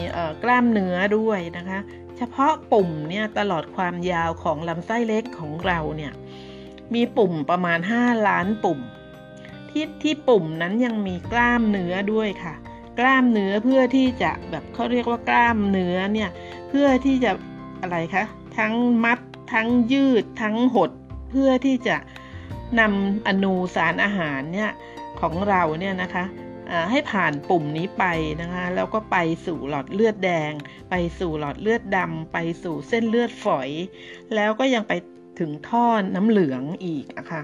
[0.43, 1.79] กล้ามเนื้อด้วยนะคะ
[2.17, 6.13] เฉพาะปุ่มเนี่ยตลอดความยาวของลำไส้เล็กของเราเนี่ย
[6.93, 8.79] มีปุ่มประมาณ 5 ล้านปุ่ม
[9.69, 12.55] ที่ที่ปุ่มนั้นยังมีกล้ามเนื้อด้วยค่ะ
[12.99, 16.29] กล้ามเนื้อเพื่อที่จะแบบเขาเรียกว่ากล้ามเนื้อเนี่ย
[16.69, 17.31] เพื่อที่จะ
[17.81, 18.23] อะไรคะ
[18.57, 18.73] ทั้ง
[19.03, 19.19] มัด
[19.53, 20.89] ทั้งยืดทั้งหด
[21.29, 21.97] เพื่อที่จะ
[22.79, 24.71] นำอนูสารอาหารเนี่ย
[25.21, 26.25] ของเราเนี่ยนะคะ
[26.91, 28.03] ให้ผ่านปุ่มนี้ไป
[28.41, 30.51] นะคะแล้วก็ไปสู่หลอดเลือดแดง
[30.89, 33.69] ไปสู่หลอดเลือดดำไปสู่เส้นเลือดฝอย
[34.35, 34.93] แล้วก็ยังไป
[35.39, 35.85] ถึงท่อ
[36.15, 37.41] น้ำเหลืองอีกนะคะ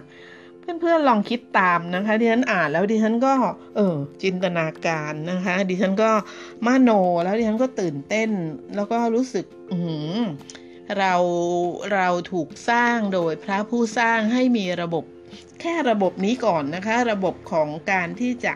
[0.64, 3.34] เพื่อนๆลองคิดตามนะคะดิฉันอ่านแล้วดิฉันก็
[3.76, 6.12] เออจินตนาการนะคะ ดิฉันก็
[6.66, 6.90] มาโน
[7.24, 8.30] แล้วดิฉันก็ตื่นเต้น
[8.76, 9.78] แล้วก็รู้สึกอื
[10.98, 11.14] เรา
[11.94, 15.04] เราถูกสร้างโดยพระผู้สร้างให้มีระบบ
[15.62, 18.54] แค่ระบบนี้ก่อนนะคะ ระบบของการที่จะ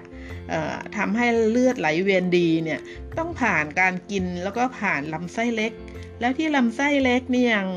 [0.97, 2.79] ทำให้เลือดไหลเวียนดีเนี่ย
[3.17, 5.71] ต้องผ่านการกินแล้วก็ผ่านลำไส้เล็ก
[6.19, 7.67] แล้วที่ลำไส้เล็กนี่ยัง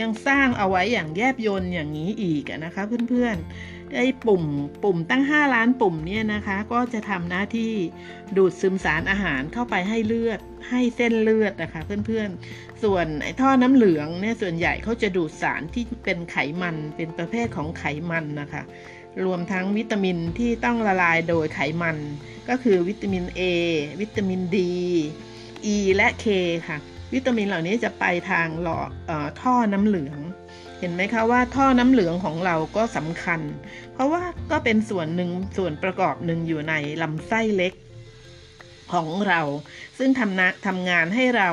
[0.00, 4.44] ยังสร้างเอาไว้อย่างแยบยนอย่างนี้อีกนะคะเพื่อนๆ ไอ้ปุ่ม
[4.82, 7.72] ปุ่มตั้ง 5 ล้านปุ่มเนี่ยนะคะ ก็จะทำหน้าที่
[8.36, 10.40] ดูดซึมสารอาหารเข้าไปให้เลือด
[10.70, 18.62] ให้เส้นเลือดนะคะเพื่อนๆ ส่วนไอ้ท่อน้ำเหลืองเนี่ยส่วนใหญ่เขาจะดูดสารที่เป็นไขมันเป็นประเภทของไขมันนะคะ
[19.24, 21.96] รวมทั้งวิตามินที่ต้องละลายโดยไขมัน
[22.48, 23.40] ก็คือวิตามิน A
[24.00, 24.56] วิตามิน D
[25.74, 26.26] E และ K
[26.68, 26.78] ค่ะ
[27.14, 28.90] วิตามินเหล่านี้จะไปทางหลอด
[29.40, 30.18] ท่อน้ำเหลือง
[30.82, 33.40] เห็นไหมคะว่าท่อน้ำเหลืองของเราก็สำคัญ
[33.92, 37.72] เพราะว่าก็เป็นส่วนหนึ่งส่วนประกอบหนึ่งอยู่ในลำไส้เล็ก
[38.92, 39.40] ของเรา
[39.98, 41.50] ซึ่งทำนะทำงานให้เรา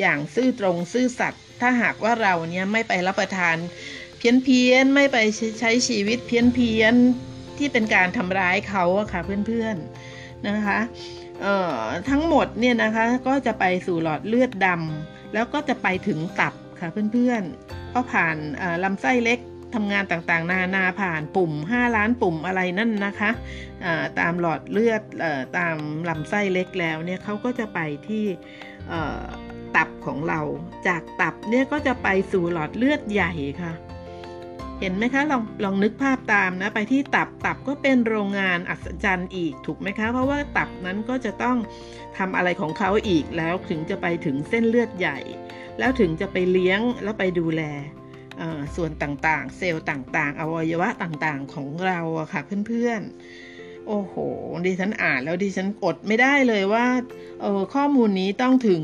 [0.00, 3.56] อย่างซื่อตรงซื่อสัตย์ถ้าหากว่าเราเนี่ยไม่ไปรับประทาน
[4.18, 5.18] เพี้ยนเพียนไม่ไป
[5.60, 6.94] ใช้ชีวิตเพี้ยนเพียน
[7.58, 10.78] ที่เป็นการทำร้ายเขาอะค่ะเพื่อนๆนะคะ
[12.10, 18.36] ทั้งหมดเนี่ยนะคะก็จะไปสู่หลอดเลือดดำแล้วก็จะไปถึงตับ ค่ะเพื่อนๆเพราะผ่าน
[18.84, 19.40] ลำไส้เล็ก
[19.74, 23.30] ทำงานต่างๆ นานาผ่านปุ่ม 5 ล้านปุ่มอะไรนั่นนะคะ
[24.18, 25.02] ตามหลอดเลือด
[25.58, 25.76] ตาม
[26.08, 28.24] ลำไส้เล็กแล้วเนี่ยเขาก็จะไปที่
[29.76, 30.40] ตับของเรา
[30.88, 33.72] จากตับเนี่ยก็จะไปสู่หลอดเลือดใหญ่ค่ะ
[34.80, 41.56] เห็นไหมคะลองลองนึกภาพตามนะไปที่ตับตับก็เป็นโรงงานอัศจรรย์อีกถูกไหมคะ เพราะว่าตับนั้นก็จะต้อง
[42.18, 45.18] ทำอะไรของเขาอีกแล้วถึงจะไปถึงเส้นเลือดใหญ่
[45.78, 47.62] แล้วถึงจะไปเลี้ยงแล้วไปดูแล
[48.76, 53.47] ส่วนต่างๆ เซลล์ต่างๆ อวัยวะต่างๆของเราอะค่ะเพื่อนๆ
[53.88, 54.14] โอ้โห
[54.66, 56.86] ดิฉันอ่านแล้วดิฉันอดไม่ได้เลยว่า
[57.40, 58.82] เออข้อมูลนี้ต้องถึง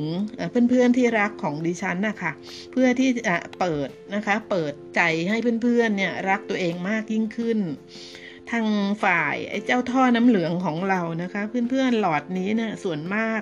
[0.68, 2.32] เพื่อนๆที่รักของดิฉันนะคะ
[2.72, 7.58] เพื่อที่จะเปิดนะคะ เปิดใจให้เพื่อนๆเนี่ยรักตัวเองมากยิ่งขึ้น
[8.50, 8.66] ทาง
[9.04, 13.40] ฝ่ายไอ้เจ้าท่อน้ำเหลืองของเรานะคะ เพื่อนๆหลอดนี้เนี่ยส่วนมาก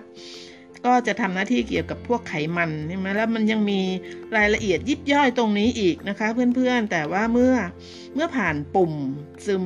[0.86, 3.80] ก็จะทำหน้าที่เกี่ยวกับพวกไขมันใช่ไหมแล้วมันยังมี
[4.36, 7.54] รายละเอียดยิบย่อยตรงนี้อีกนะคะเพื่อนๆ แต่ว่าเมื่อ
[8.14, 8.92] เมื่อผ่านปุ่ม
[9.46, 9.62] ซึม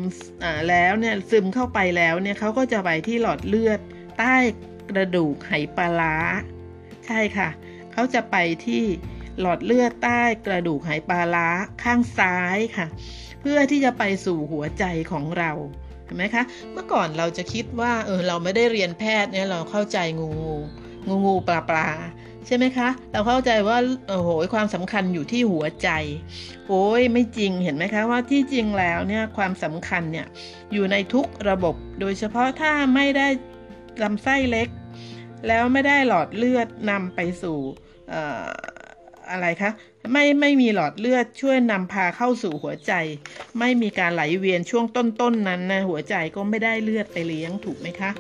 [0.69, 3.81] แล้วเนี่ยซึมเข้าไปแล้วเนี่ยเขาก็จะไปที่หลอดเลือด
[4.19, 4.37] ใต้
[4.91, 6.15] กระดูกไหปลาร้า
[7.07, 7.49] ใช่ค่ะ
[7.93, 8.37] เขาจะไป
[8.67, 8.85] ที่
[9.41, 11.49] หลอดเลือดใต้กระดูกไหปลาร้า
[11.83, 12.87] ข้างซ้ายค่ะ
[13.41, 15.53] เพื่อที่จะไปสู่หัวใจของเรา
[16.05, 20.57] เห็นไหมคะ เมื่อก่อนเราจะคิดว่าเออเราไม่ได้เรียนแพทย์เนี่ยเราเข้าใจงูงู
[21.09, 21.87] งูงูปลาปลา
[22.47, 23.79] ใช่ไหมคะ เราเข้าใจว่า
[24.09, 25.89] โอ้โหความสำคัญอยู่ที่หัวใจ
[26.69, 30.27] โอ้ยไม่จริงเห็นไหมคะว่าที่จริงแล้วเนี่ยความสำคัญเนี่ย
[30.73, 33.29] อยู่ในทุกระบบ โดยเฉพาะถ้าไม่ได้
[34.03, 34.69] ลำไส้เล็ก
[35.49, 37.59] แล้วไม่ได้หลอดเลือดนำไปสู่
[39.31, 39.71] อะไรคะ
[40.13, 42.93] ไม่ไม่มีหลอดเลือดช่วยนำพาเข้าสู่หัวใจ
[43.59, 48.11] ไม่มีการไหลเวียนช่วงต้นๆนนั้นนะหัวใจก็ไม่ได้เลือดไปเลี้ยงถูกไหมคะ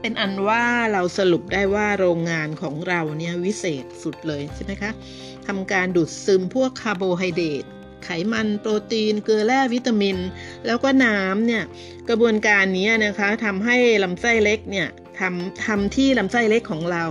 [0.00, 4.90] เป็นอันว่าเราสรุปได้ว่าโรงงานของเราเนี่ยวิเศษสุดเลยใช่ไหมคะ
[5.46, 7.64] ทำการดูดซึมพวกคาร์โบไฮเดรต
[8.04, 10.16] ไขมันโปรตีน เกลือแร่วิตามิน
[10.66, 11.64] แล้วก็น้ำเนี่ย
[12.08, 14.88] กระบวนการนี้นะคะทำให้ลำไส้เล็กเนี่ย
[15.20, 17.04] ทำทำที่ลำไส้เล็กของเรา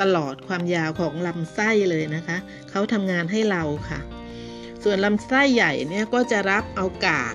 [0.00, 2.36] ตลอดความยาวของลำไส้เลยนะคะ
[2.70, 4.00] เขาทำงานให้เราค่ะ
[4.82, 7.34] ส่วนลำไส้ใหญ่เนี่ยก็จะรับเอากาก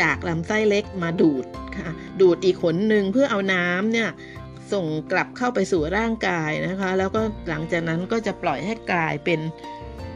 [0.00, 1.44] จากลำไส้เล็กมาดูด
[1.76, 1.88] ค่ะ
[2.20, 4.08] ดูดอีกขนหนึ่งเพื่อเอาน้ำเนี่ย
[4.72, 9.40] ส่งกลับเข้าไปสู่ร่างกายนะคะ แล้วก็หลังจากนั้นก็จะปล่อยให้กลายเป็น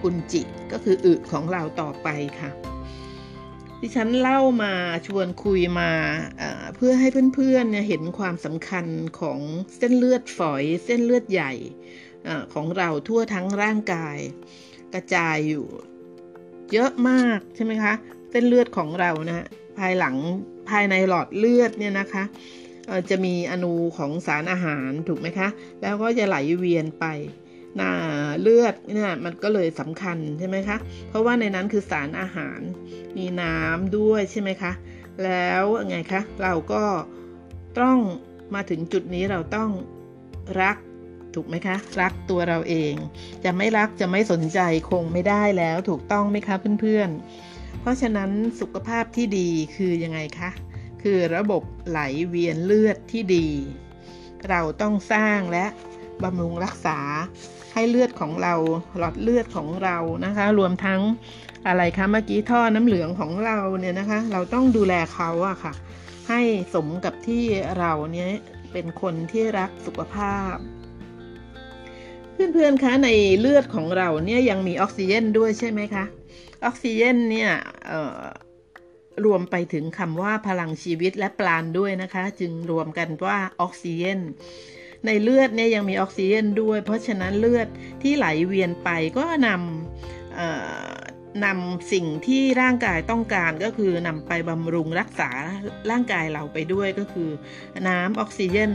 [0.02, 0.42] อุนจิ
[0.72, 2.09] ก็คืออึของเราต่อไป
[2.40, 2.50] ค่ะ
[3.80, 4.72] ที่ฉันเล่ามา
[5.07, 5.90] ชวนคุยมา
[6.76, 8.86] เพื่อให้เพื่อนๆเเห็นความสำคัญ
[9.20, 9.40] ของ
[9.76, 11.52] เส้นเลือดฝอย เส้นเลือดใหญ่
[12.26, 14.18] อของเราทั่วทั้งร่างกาย
[14.94, 15.66] กระจายอยู่
[16.72, 17.92] เยอะมากใช่ไหมคะ
[18.30, 19.46] เส้นเลือดของเรานะ
[19.78, 20.16] ภายหลัง
[20.70, 22.24] ภายในหลอดเลือดเนี่ยนะคะ
[23.11, 25.49] จะมีอนูของสารอาหารถูกไหมคะ
[25.82, 27.07] แล้วก็จะไหลเวียนไป
[27.80, 27.91] น้า
[28.41, 30.76] เลือดเนี่ยมันก็เลยสำคัญใช่ไหมคะ
[31.09, 32.61] เพราะว่าในนั้นคือสารอาหาร
[33.16, 34.72] มีน้ำด้วยใช่ไหมคะ
[35.24, 36.82] แล้วไงคะเราก็
[37.80, 37.99] ต้อง
[38.55, 39.70] มาถึงจุดนี้เราต้อง
[40.62, 40.76] รัก
[41.34, 42.95] ถูกไหมคะ รักตัวเราเอง
[43.45, 44.61] จะไม่รักจะไม่สนใจ
[44.91, 48.30] คงไม่ได้แล้วถูกต้องไหมคะเพื่อนๆเพราะฉะนั้น
[48.61, 50.51] สุขภาพที่ดีคือยังไงคะ
[51.11, 53.48] คือระบบไหลเวียนเลือดที่ดี
[54.48, 55.66] เราต้องสร้างและ
[56.22, 56.98] บำรุงรักษา
[57.72, 58.54] ให้เลือดของเรา
[58.98, 61.00] หลอดเลือดของเรานะคะ รวมทั้ง
[61.66, 65.72] อะไรคะเมื่อกี้ท่อน้ำเหลืองของเราเนี่ยนะคะ เราต้องดูแลเขาอะค่ะ
[66.28, 66.40] ให้
[66.74, 67.44] สมกับที่
[67.78, 68.30] เราเนี่ย
[68.72, 70.54] เป็นคนที่รักสุขภาพ
[72.32, 73.09] เพื่อนๆคะใน
[73.40, 76.04] เลือดของเราเนี่ยยังมีออกซิเจนด้วยใช่ไหมคะ
[76.64, 77.50] ออกซิเจนเนี่ย
[79.24, 84.20] รวมไปถึงคำว่าพลังชีวิตและปราณด้วยนะคะ จึงรวมกันว่าออกซิเจน
[85.06, 87.68] ในเลือดเนี่ยยังมีออกซิเจนด้วย เพราะฉะนั้นเลือด
[88.02, 95.30] ที่ไหลเวียนไปก็นำนำสิ่งที่ร่างกายต้องการก็คือนำไปบำรุงรักษา
[95.90, 97.30] ร่างกายเราไปด้วยก็คือ
[97.88, 98.72] น้ำออกซิเจน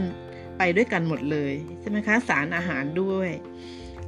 [0.58, 3.30] ไปด้วยกันหมดเลยใช่ไหมคะสารอาหารด้วย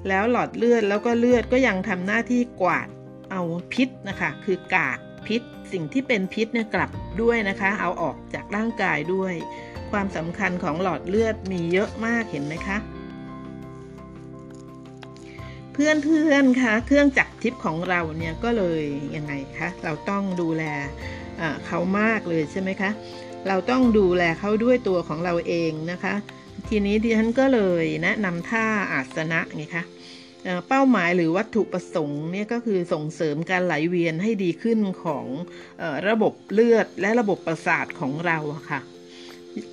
[0.09, 2.89] แล้วหลอดเลือดแล้วก็เลือดก็ยังทำหน้าที่กวาด
[3.32, 5.43] เอาพิษนะคะ คือกากพิษ
[5.75, 6.91] สิ่งที่เป็นพิษเนี่ยกลับ
[7.22, 9.33] ด้วยนะคะ เอาออกจากร่างกายด้วย
[9.91, 12.79] ความสำคัญของหลอดเลือดมีเยอะมากเห็นไหมคะ
[15.72, 18.83] เพื่อนเพื่อนคะเครื่องจักรทิพย์ของเราเนี่ยก็เลย
[19.16, 20.64] ยังไงคะเราต้องดูแล
[21.66, 22.91] เขามากเลยใช่ไหมคะ
[23.49, 26.14] เราต้องดูแลเขาด้วยตัวของเราเองนะคะ
[26.68, 29.85] ทีนี้ดิฉันก็เลยแนะนำท่าอาสนะไงคะ
[30.69, 35.27] เป้าหมายหรือวัตถุประสงค์เนี่ยก็คือส่งเสริมการไหลเวียนให้ดีขึ้นของ
[36.09, 38.39] ระบบเลือดและระบบประสาทของเรา
[38.71, 38.81] ค่ะ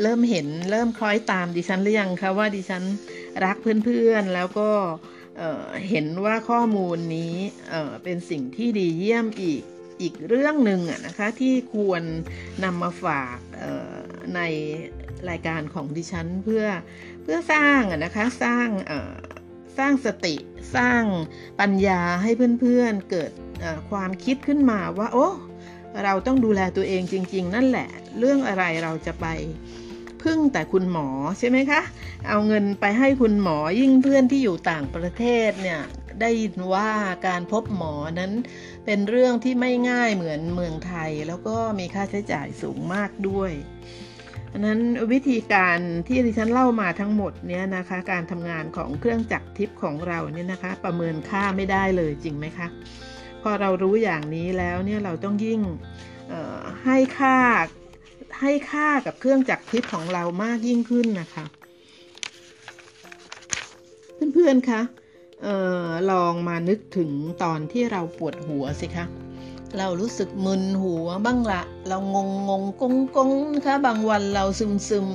[0.02, 2.84] เริ่มเห็นเริ่มคล้อยตามดิฉันหรือยังคะว่าดิฉัน
[3.46, 4.70] รักเพื่อนๆแล้วก็
[5.90, 7.36] เห็นว่าข้อมูลนี้
[8.04, 9.62] เป็นสิ่งที่ดีเยี่ยมอีก
[10.02, 12.04] อีกเรื่องหนึ่งนะคะที่ควร
[12.64, 13.38] นำมาฝาก
[14.36, 14.42] ใน
[15.30, 16.66] รายการของดิฉันเพื่อ
[17.24, 18.68] เพื่อสร้างนะคะสร้าง
[19.78, 20.36] สร้างสติ
[20.76, 21.04] สร้าง
[21.60, 23.32] ปัญญาให้เพื่อนๆเกิด
[23.90, 25.28] ความคิดขึ้นมาว่า โอ้
[26.04, 29.26] เราต้องดูแลตัวเองจริง ๆ นั่นแหละ เรื่องอะไรเราจะไป
[30.24, 31.08] พึ่งแต่คุณหมอ
[31.40, 31.82] ใช่ไหมคะ
[32.28, 35.82] เอาเงินไปให้คุณหมอยิ่งเพื่อนที่อยู่ต่างประเทศเนี่ย
[36.22, 36.90] ได้ยินว่า
[37.28, 38.32] การพบหมอนั้น
[38.86, 43.52] เป็นเรื่องที่ไม่ง่ายเหมือนเมืองไทย แล้วก็มีค่าใช้จ่ายสูงมากด้วย
[44.52, 44.80] อันนั้น
[45.12, 52.68] วิธีการที่ดิฉันเล่ามาทั้งหมดเนี่ยนะคะ การทำงานของเครื่องจักรทิพย์ของเราเนี่ยนะคะ ประเมินค่าไม่ได้เลยจริงไหมคะ
[53.42, 55.62] พอเรารู้อย่างนี้แล้วเนี่ยเราต้องยิ่ง
[56.86, 57.38] ให้ค่า
[58.42, 61.46] ให้ค่ากับเครื่องจักรทิพย์ของเรามากยิ่งขึ้นนะคะ
[64.34, 64.82] เพื่อนๆคะ
[65.46, 65.48] อ
[65.86, 67.10] อลองมานึกถึง
[67.44, 69.06] ตอนที่เราปวดหัวสิคะ
[69.78, 75.10] เรารู้สึกมึนหัวบ้างละเรางงงงกงกงนะคะบางวันเราซึมซึม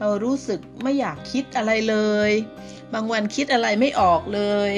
[0.00, 1.96] เรารู้สึกไม่อยากคิดอะไรเล
[2.28, 2.30] ย
[2.94, 4.70] บางวันคิดอะไรไม่ออกเลย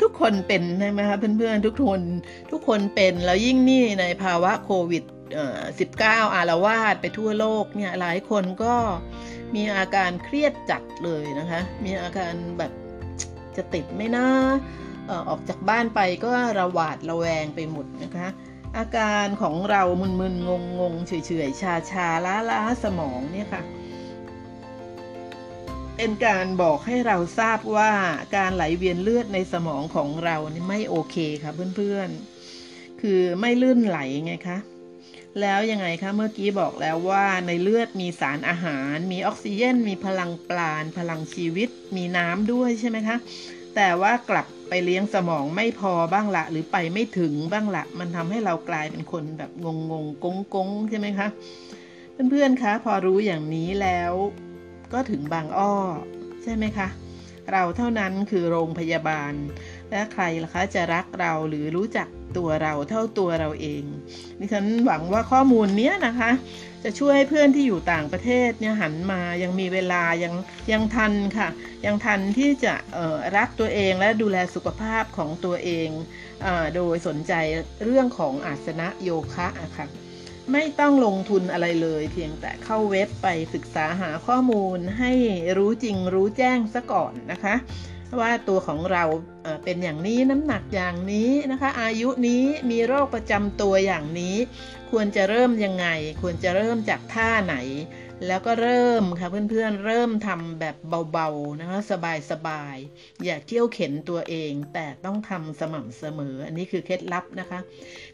[0.00, 2.00] ทุกคนเป็นใช่ไหมคะเพื่อนๆทุกคน
[2.50, 5.04] ทุกคนเป็นแล้วยิ่งนี่ในภาวะโควิด
[5.80, 8.74] สิบเก้าอารวาสไปทั่วโลกเนี่ยหลายคนก็
[9.54, 12.72] มีอาการเครียดจัดเลยนะคะ มีอาการแบบ
[13.56, 14.28] จะติดไม่น่า
[15.28, 16.30] ออกจากบ้านไปก็
[16.60, 18.28] ระหวาดระแวงไปหมดนะคะ
[18.78, 20.48] อาการของเรามึนๆ
[20.78, 21.12] งงๆเฉ
[21.46, 23.62] ยๆชาชาล้าล้าสมองเนี่ยค่ะ
[25.96, 27.92] เป็นการบอกให้เราทราบว่า
[28.36, 34.58] การไหลเวียนเลือดในสมองของเรานี่ไม่โอเคค่ะเพื่อนๆ คือไม่ลื่นไหลไงคะ
[35.40, 43.16] แล้วยังไงคะเมื่อกี้บอกแล้วว่าในเลือดมีสารอาหาร มีออกซิเจนมีพลังปราณพลังชีวิต มีน้ำด้วยใช่ไหมคะ
[43.76, 51.28] แต่ว่ากลับ ไปเลี้ยงสมองไม่พอบ้างละ หรือไปไม่ถึงบ้างละ มันทำให้เรากลายเป็นคนแบบงงงกงกงใช่ไหมคะ
[52.30, 54.12] เพื่อนๆคะพอรู้อย่างนี้แล้ว
[54.92, 55.74] ก็ถึงบางอ้อ
[56.42, 56.88] ใช่ไหมคะ
[57.52, 59.32] เราเท่านั้นคือโรงพยาบาล
[59.90, 63.82] และใครล่ะคะจะรักเราหรือรู้จักตัวเราเท่าตัวเราเอง
[64.38, 66.30] ดิฉันหวังว่าข้อมูลเนี้ยนะคะ
[66.84, 70.34] จะช่วยให้เพื่อนที่อยู่ต่างประเทศเนี่ยหันมายังมีเวลายัง
[70.72, 71.48] ยังทันค่ะ
[71.86, 72.74] ยังทันที่จะ
[73.36, 75.88] รักตัวเองและดูแลสุขภาพของตัวเอง
[76.44, 77.32] อโดยสนใจ
[77.84, 79.86] เรื่องของอาสนะโยคะะค่ะ
[80.52, 85.12] ไม่ต้องลงทุนอะไรเลย เพียงแต่เข้าเว็บไปศึกษาหาข้อมูลให้
[85.58, 87.54] รู้จริงรู้แจ้งซะก่อนนะคะ
[88.20, 89.04] ว่าตัวของเรา
[89.64, 94.36] เป็นอย่างนี้น้ำหนักอย่างนี้นะคะ อายุนี้มีโรคประจำตัวอย่างนี้
[94.90, 95.86] ควรจะเริ่มยังไง
[96.22, 97.56] ควรจะเริ่มจากท่าไหน
[98.26, 100.76] แล้วก็เริ่มค่ะเพื่อนๆเริ่มทำแบบ
[101.12, 101.78] เบาๆนะคะ
[102.30, 107.60] สบายๆอย่าเที่ยวเข็นตัวเอง แต่ต้องทำสม่ำเสมอ อันนี้คือเคล็ดลับนะคะ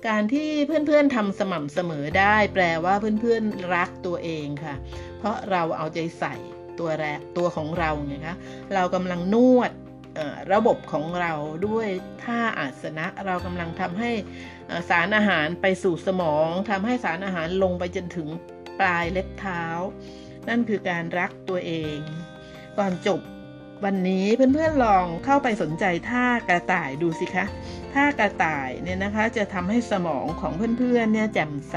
[0.07, 4.75] การที่เพื่อนๆทำสม่ำเสมอได้ แปลว่าเพื่อนๆรักตัวเองค่ะ
[5.19, 6.35] เพราะเราเอาใจใส่
[6.79, 8.37] ตัวแรกตัวของเราไงคะ
[8.75, 9.71] เรากำลังนวด
[10.53, 11.33] ระบบของเรา
[11.67, 11.89] ด้วย
[12.23, 14.11] ท่าอาสนะเรากำลังทำให้
[14.89, 18.29] สารอาหารไปสู่สมองทำให้สารอาหารลงไปจนถึง
[18.81, 19.65] ปลายเล็บเท้า
[20.49, 21.99] นั่นคือการรักตัวเอง
[22.79, 23.21] ก่อนจบ
[23.85, 27.47] วันนี้เพื่อนๆลองเข้าไปสนใจท่ากระต่ายดูสิคะ
[27.95, 31.77] ท่ากระต่ายเนี่ยนะคะจะทำให้สมองของเพื่อนๆเนี่ยแจ่มใส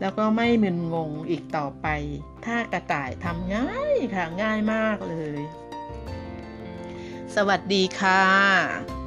[0.00, 1.86] แล้วก็ไม่มึนงงอีกต่อไป
[2.46, 5.40] ท่ากระต่ายทำง่ายค่ะง่ายมากเลย
[7.40, 8.97] สวัสดีค่ะ